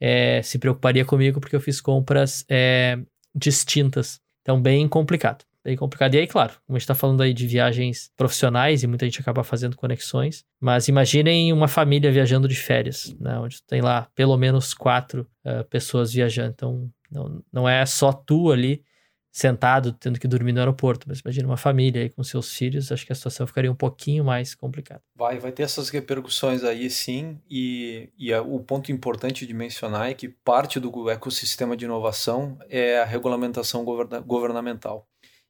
é, 0.00 0.42
se 0.42 0.58
preocuparia 0.58 1.04
comigo 1.04 1.40
porque 1.40 1.56
eu 1.56 1.60
fiz 1.60 1.80
compras 1.80 2.44
é, 2.48 2.98
distintas. 3.34 4.20
Então, 4.42 4.60
bem 4.60 4.86
complicado. 4.86 5.44
Bem 5.64 5.76
complicado. 5.76 6.14
E 6.14 6.18
aí, 6.18 6.26
claro, 6.26 6.54
como 6.66 6.76
a 6.76 6.78
gente 6.78 6.84
está 6.84 6.94
falando 6.94 7.22
aí 7.22 7.34
de 7.34 7.46
viagens 7.46 8.10
profissionais 8.16 8.82
e 8.82 8.86
muita 8.86 9.04
gente 9.04 9.20
acaba 9.20 9.44
fazendo 9.44 9.76
conexões, 9.76 10.44
mas 10.60 10.88
imaginem 10.88 11.52
uma 11.52 11.68
família 11.68 12.10
viajando 12.10 12.48
de 12.48 12.54
férias, 12.54 13.14
né, 13.20 13.38
onde 13.38 13.62
tem 13.64 13.82
lá 13.82 14.08
pelo 14.14 14.36
menos 14.38 14.72
quatro 14.72 15.28
uh, 15.44 15.64
pessoas 15.68 16.12
viajando. 16.12 16.52
Então, 16.54 16.90
não, 17.10 17.42
não 17.52 17.68
é 17.68 17.84
só 17.86 18.12
tu 18.12 18.50
ali 18.50 18.84
sentado 19.30 19.92
tendo 19.92 20.18
que 20.18 20.26
dormir 20.26 20.52
no 20.52 20.58
aeroporto, 20.58 21.06
mas 21.08 21.20
imagina 21.20 21.46
uma 21.46 21.56
família 21.56 22.02
aí 22.02 22.08
com 22.08 22.24
seus 22.24 22.52
filhos, 22.52 22.90
acho 22.90 23.06
que 23.06 23.12
a 23.12 23.14
situação 23.14 23.46
ficaria 23.46 23.70
um 23.70 23.74
pouquinho 23.74 24.24
mais 24.24 24.54
complicada. 24.54 25.02
Vai, 25.14 25.38
vai 25.38 25.52
ter 25.52 25.62
essas 25.62 25.90
repercussões 25.90 26.64
aí 26.64 26.90
sim, 26.90 27.40
e, 27.48 28.10
e 28.18 28.32
a, 28.32 28.42
o 28.42 28.58
ponto 28.60 28.90
importante 28.90 29.46
de 29.46 29.54
mencionar 29.54 30.10
é 30.10 30.14
que 30.14 30.28
parte 30.28 30.80
do 30.80 31.08
ecossistema 31.08 31.76
de 31.76 31.84
inovação 31.84 32.58
é 32.68 32.98
a 32.98 33.04
regulamentação 33.04 33.84
governa, 33.84 34.18
governamental. 34.20 35.06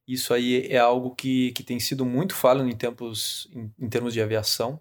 Isso 0.07 0.35
aí 0.35 0.67
é 0.69 0.79
algo 0.79 1.15
que, 1.15 1.53
que 1.53 1.63
tem 1.63 1.79
sido 1.79 2.05
muito 2.05 2.35
falho 2.35 2.67
em, 2.69 2.77
tempos, 2.77 3.49
em, 3.55 3.73
em 3.79 3.89
termos 3.89 4.13
de 4.13 4.21
aviação, 4.21 4.81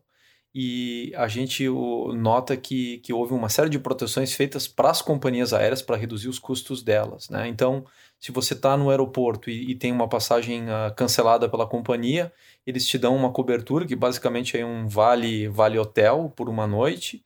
e 0.59 1.13
a 1.15 1.27
gente 1.27 1.69
nota 2.15 2.57
que, 2.57 2.97
que 2.97 3.13
houve 3.13 3.31
uma 3.31 3.47
série 3.47 3.69
de 3.69 3.77
proteções 3.77 4.33
feitas 4.33 4.67
para 4.67 4.89
as 4.89 5.03
companhias 5.03 5.53
aéreas 5.53 5.83
para 5.83 5.95
reduzir 5.95 6.29
os 6.29 6.39
custos 6.39 6.81
delas. 6.81 7.29
Né? 7.29 7.47
Então, 7.47 7.85
se 8.19 8.31
você 8.31 8.55
está 8.55 8.75
no 8.75 8.89
aeroporto 8.89 9.51
e, 9.51 9.69
e, 9.69 9.75
tem 9.75 9.91
uma 9.91 10.09
passagem 10.09 10.63
uh, 10.63 10.91
cancelada 10.95 11.47
pela 11.47 11.67
companhia, 11.67 12.33
eles 12.65 12.87
te 12.87 12.97
dão 12.97 13.15
uma 13.15 13.31
cobertura, 13.31 13.85
que 13.85 13.95
basicamente 13.95 14.57
é 14.57 14.65
um 14.65 14.87
vale, 14.87 15.47
vale 15.47 15.77
hotel 15.77 16.33
por 16.35 16.49
uma 16.49 16.65
noite, 16.65 17.23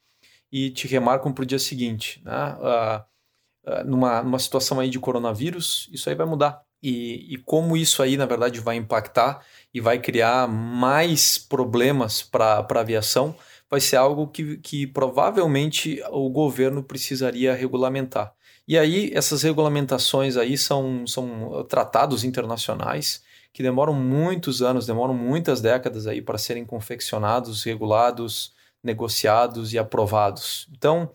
e 0.52 0.70
te 0.70 0.86
remarcam 0.86 1.32
para 1.32 1.44
o 1.44 1.46
dia 1.46 1.60
seguinte. 1.60 2.22
Né? 2.26 2.58
Uh, 2.60 3.72
uh, 3.72 3.86
numa, 3.86 4.22
numa 4.22 4.40
situação 4.40 4.78
aí 4.78 4.90
de 4.90 5.00
coronavírus, 5.00 5.90
isso 5.94 6.10
aí 6.10 6.16
vai 6.16 6.26
mudar. 6.26 6.66
E, 6.82 7.34
e 7.34 7.38
como 7.38 7.78
isso 7.78 8.02
aí, 8.02 8.18
na 8.18 8.26
verdade, 8.26 8.60
vai 8.60 8.76
impactar 8.76 9.46
e 9.74 9.80
vai 9.80 10.00
criar 10.00 10.48
mais 10.48 11.38
problemas 11.38 12.24
para 12.24 12.66
a 12.68 12.80
aviação, 12.80 13.36
vai 13.70 13.80
ser 13.80 13.98
algo 13.98 14.28
que, 14.28 14.58
que 14.58 14.88
provavelmente 14.88 16.02
o 16.10 16.30
governo 16.30 16.84
precisaria 16.84 17.54
regulamentar. 17.56 18.34
E 18.68 18.78
aí, 18.78 19.12
essas 19.14 19.44
regulamentações 19.44 20.38
aí 20.38 20.58
são, 20.58 21.06
são 21.06 21.66
tratados 21.70 22.24
internacionais 22.24 23.24
que 23.54 23.64
demoram 23.64 23.94
muitos 23.94 24.62
anos, 24.62 24.86
demoram 24.86 25.14
muitas 25.14 25.62
décadas 25.62 26.08
aí 26.08 26.22
para 26.22 26.38
serem 26.38 26.66
confeccionados, 26.66 27.64
regulados, 27.64 28.54
negociados 28.84 29.74
e 29.74 29.80
aprovados. 29.80 30.68
Então, 30.72 31.14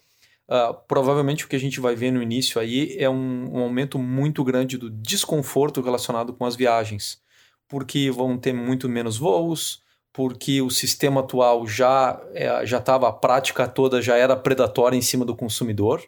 uh, 0.49 0.75
provavelmente 0.87 1.45
o 1.45 1.49
que 1.49 1.57
a 1.57 1.61
gente 1.61 1.81
vai 1.81 1.95
ver 1.95 2.11
no 2.11 2.23
início 2.23 2.61
aí 2.61 2.97
é 2.99 3.09
um, 3.09 3.57
um 3.57 3.61
aumento 3.61 3.99
muito 3.99 4.43
grande 4.45 4.77
do 4.77 4.91
desconforto 4.91 5.81
relacionado 5.81 6.33
com 6.33 6.45
as 6.45 6.57
viagens 6.57 7.25
porque 7.69 8.11
vão 8.11 8.39
ter 8.39 8.53
muito 8.53 8.89
menos 8.89 9.17
voos, 9.19 9.83
porque 10.13 10.63
o 10.63 10.71
sistema 10.71 11.21
atual 11.21 11.67
já 11.67 12.21
é, 12.33 12.65
já 12.65 12.79
estava 12.79 13.09
a 13.09 13.13
prática 13.13 13.69
toda 13.69 14.01
já 14.01 14.17
era 14.17 14.37
predatória 14.37 14.97
em 14.97 15.03
cima 15.03 15.25
do 15.25 15.37
consumidor, 15.37 16.03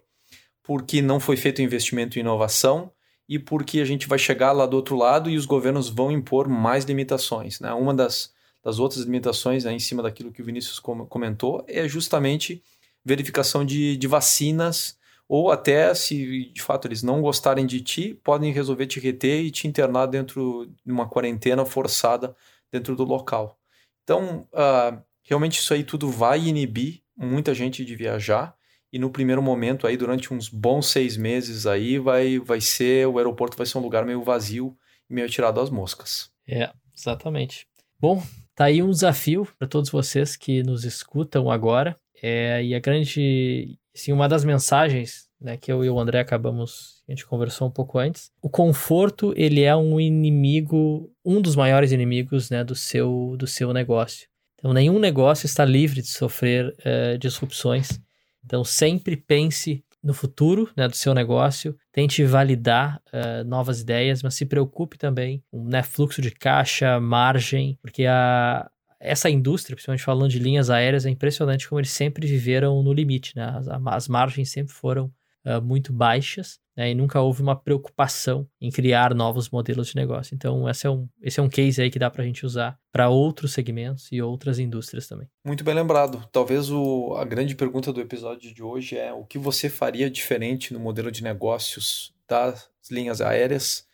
porque 0.63 1.03
não 1.03 1.21
foi 1.21 1.37
feito 1.37 1.63
investimento 1.63 2.19
em 2.19 2.21
inovação 2.21 2.91
e 3.29 3.39
porque 3.39 3.81
a 3.81 3.85
gente 3.85 4.09
vai 4.09 4.19
chegar 4.19 4.53
lá 4.53 4.65
do 4.67 4.75
outro 4.75 4.97
lado 4.97 5.29
e 5.29 5.37
os 5.37 5.45
governos 5.45 5.89
vão 5.89 6.11
impor 6.11 6.49
mais 6.49 6.85
limitações. 6.85 7.61
Né? 7.61 7.73
Uma 7.75 7.93
das, 7.93 8.33
das 8.65 8.79
outras 8.79 9.03
limitações 9.05 9.65
né, 9.65 9.73
em 9.73 9.79
cima 9.79 10.03
daquilo 10.03 10.33
que 10.33 10.41
o 10.41 10.45
Vinícius 10.45 10.79
comentou 10.79 11.63
é 11.69 11.87
justamente 11.87 12.63
verificação 13.09 13.65
de, 13.65 13.97
de 13.97 14.07
vacinas 14.07 14.99
ou 15.29 15.51
até 15.51 15.93
se 15.95 16.51
de 16.53 16.63
fato 16.63 16.89
eles 16.89 17.03
não 17.03 17.21
gostarem 17.21 17.67
de 17.67 17.81
ti, 17.81 18.15
podem 18.25 18.53
resolver 18.53 18.87
te 18.87 18.99
reter 18.99 19.45
e 19.45 19.51
te 19.51 19.67
internar 19.67 20.07
dentro 20.07 20.73
de 20.85 20.93
uma 20.93 21.09
quarentena 21.09 21.67
forçada 21.67 22.35
dentro 22.73 22.97
do 22.97 23.05
local. 23.05 23.59
Então, 24.05 24.49
uh, 24.53 25.03
realmente 25.23 25.59
isso 25.59 25.75
aí 25.75 25.85
tudo 25.85 26.11
vai 26.11 26.47
inibir 26.47 27.03
muita 27.17 27.53
gente 27.53 27.85
de 27.85 27.95
viajar 27.95 28.57
e 28.91 28.99
no 28.99 29.11
primeiro 29.11 29.43
momento 29.43 29.87
aí 29.87 29.97
durante 29.97 30.33
uns 30.33 30.49
bons 30.49 30.87
seis 30.87 31.17
meses 31.17 31.67
aí 31.67 31.99
vai 31.99 32.39
vai 32.39 32.61
ser 32.61 33.07
o 33.07 33.19
aeroporto 33.19 33.57
vai 33.57 33.67
ser 33.67 33.77
um 33.77 33.83
lugar 33.83 34.07
meio 34.07 34.23
vazio 34.23 34.75
e 35.11 35.15
meio 35.15 35.29
tirado 35.29 35.61
às 35.61 35.69
moscas. 35.69 36.31
É, 36.47 36.73
exatamente. 36.97 37.67
Bom, 38.01 38.23
tá 38.55 38.67
aí 38.67 38.83
um 38.83 38.91
desafio 38.91 39.47
para 39.59 39.69
todos 39.69 39.91
vocês 39.91 40.37
que 40.37 40.63
nos 40.63 40.85
escutam 40.85 41.51
agora. 41.51 41.97
É, 42.23 42.63
e 42.65 42.75
a 42.75 42.81
grande, 42.81 43.79
assim, 43.95 44.13
uma 44.13 44.29
das 44.29 44.45
mensagens 44.45 45.29
né, 45.41 45.57
que 45.57 45.71
eu 45.71 45.85
e 45.85 45.91
o 45.91 45.99
André 45.99 46.21
acabamos, 46.21 47.03
a 47.09 47.13
gente 47.13 47.27
conversou 47.27 47.69
um 47.69 47.71
pouco 47.71 47.99
antes, 47.99 48.31
o 48.43 48.51
conforto 48.51 49.33
ele 49.37 49.63
é 49.63 49.75
um 49.75 50.01
inimigo, 50.01 51.11
um 51.25 51.41
dos 51.41 51.55
maiores 51.55 51.93
inimigos 51.93 52.51
né, 52.51 52.65
do, 52.65 52.75
seu, 52.75 53.37
do 53.39 53.47
seu 53.47 53.73
negócio. 53.73 54.29
Então, 54.57 54.73
nenhum 54.73 54.99
negócio 54.99 55.47
está 55.47 55.65
livre 55.65 56.03
de 56.03 56.09
sofrer 56.09 56.75
uh, 56.81 57.17
disrupções. 57.19 58.01
Então, 58.45 58.65
sempre 58.65 59.17
pense 59.17 59.85
no 60.03 60.13
futuro 60.13 60.69
né, 60.77 60.89
do 60.89 60.97
seu 60.97 61.15
negócio, 61.15 61.77
tente 61.93 62.25
validar 62.25 63.01
uh, 63.13 63.45
novas 63.45 63.81
ideias, 63.81 64.23
mas 64.23 64.35
se 64.35 64.47
preocupe 64.47 64.99
também 64.99 65.43
com 65.51 65.63
né, 65.65 65.83
fluxo 65.83 66.21
de 66.21 66.33
caixa, 66.33 66.99
margem, 66.99 67.79
porque 67.81 68.05
a, 68.07 68.69
essa 69.01 69.31
indústria, 69.31 69.77
principalmente 69.77 70.05
falando 70.05 70.31
de 70.31 70.39
linhas 70.39 70.71
aéreas, 70.71 71.07
é 71.07 71.11
impressionante 71.11 71.69
como 71.69 71.81
eles 71.81 71.91
sempre 71.91 72.27
viveram 72.27 72.83
no 72.83 72.93
limite, 72.93 73.37
né? 73.37 73.45
As, 73.57 73.69
as 73.69 74.09
margens 74.09 74.51
sempre 74.51 74.73
foram 74.73 75.13
uh, 75.45 75.63
muito 75.63 75.93
baixas 75.93 76.59
né? 76.77 76.91
e 76.91 76.95
nunca 76.95 77.21
houve 77.21 77.43
uma 77.43 77.57
preocupação 77.57 78.49
em 78.61 78.71
criar 78.71 79.15
novos 79.15 79.51
modelos 79.51 79.89
de 79.89 79.97
negócio. 79.97 80.35
Então, 80.35 80.69
esse 80.69 80.87
é 80.87 80.91
um, 80.91 81.09
esse 81.23 81.41
é 81.41 81.43
um 81.43 81.49
case 81.49 81.83
aí 81.83 81.91
que 81.91 81.99
dá 81.99 82.11
para 82.11 82.23
a 82.23 82.27
gente 82.27 82.45
usar 82.45 82.79
para 82.93 83.09
outros 83.09 83.53
segmentos 83.53 84.09
e 84.13 84.21
outras 84.23 84.59
indústrias 84.59 85.07
também. 85.09 85.29
Muito 85.45 85.65
bem 85.65 85.75
lembrado. 85.75 86.25
Talvez 86.31 86.71
o, 86.71 87.15
a 87.17 87.25
grande 87.25 87.55
pergunta 87.55 87.93
do 87.93 88.01
episódio 88.01 88.55
de 88.55 88.63
hoje 88.63 88.97
é 88.97 89.13
o 89.13 89.25
que 89.25 89.39
você 89.39 89.69
faria 89.69 90.11
diferente 90.11 90.73
no 90.73 90.81
modelo 90.81 91.11
de 91.11 91.23
negócios 91.23 92.15
das 92.29 92.69
linhas 92.91 93.21
aéreas 93.21 93.88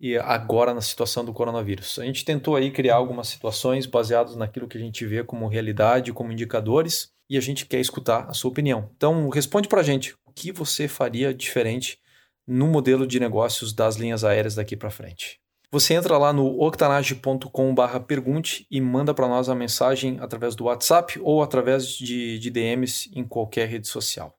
e 0.00 0.16
agora 0.16 0.72
na 0.72 0.80
situação 0.80 1.22
do 1.24 1.32
coronavírus. 1.32 1.98
A 1.98 2.04
gente 2.04 2.24
tentou 2.24 2.54
aí 2.56 2.70
criar 2.70 2.94
algumas 2.96 3.28
situações 3.28 3.84
baseadas 3.84 4.34
naquilo 4.34 4.66
que 4.66 4.78
a 4.78 4.80
gente 4.80 5.04
vê 5.04 5.22
como 5.22 5.46
realidade, 5.46 6.10
como 6.12 6.32
indicadores, 6.32 7.10
e 7.28 7.36
a 7.36 7.40
gente 7.40 7.66
quer 7.66 7.80
escutar 7.80 8.24
a 8.28 8.32
sua 8.32 8.50
opinião. 8.50 8.90
Então, 8.96 9.28
responde 9.28 9.68
para 9.68 9.82
a 9.82 9.84
gente 9.84 10.16
o 10.24 10.32
que 10.32 10.50
você 10.50 10.88
faria 10.88 11.34
diferente 11.34 11.98
no 12.46 12.66
modelo 12.66 13.06
de 13.06 13.20
negócios 13.20 13.74
das 13.74 13.96
linhas 13.96 14.24
aéreas 14.24 14.54
daqui 14.54 14.74
para 14.76 14.90
frente. 14.90 15.38
Você 15.70 15.92
entra 15.94 16.18
lá 16.18 16.32
no 16.32 16.60
octanage.com/pergunte 16.60 18.66
e 18.68 18.80
manda 18.80 19.14
para 19.14 19.28
nós 19.28 19.48
a 19.48 19.54
mensagem 19.54 20.18
através 20.18 20.56
do 20.56 20.64
WhatsApp 20.64 21.20
ou 21.22 21.44
através 21.44 21.92
de, 21.92 22.40
de 22.40 22.50
DMs 22.50 23.08
em 23.14 23.22
qualquer 23.22 23.68
rede 23.68 23.86
social. 23.86 24.36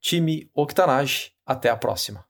Time 0.00 0.48
Octanage, 0.54 1.32
até 1.44 1.68
a 1.68 1.76
próxima. 1.76 2.29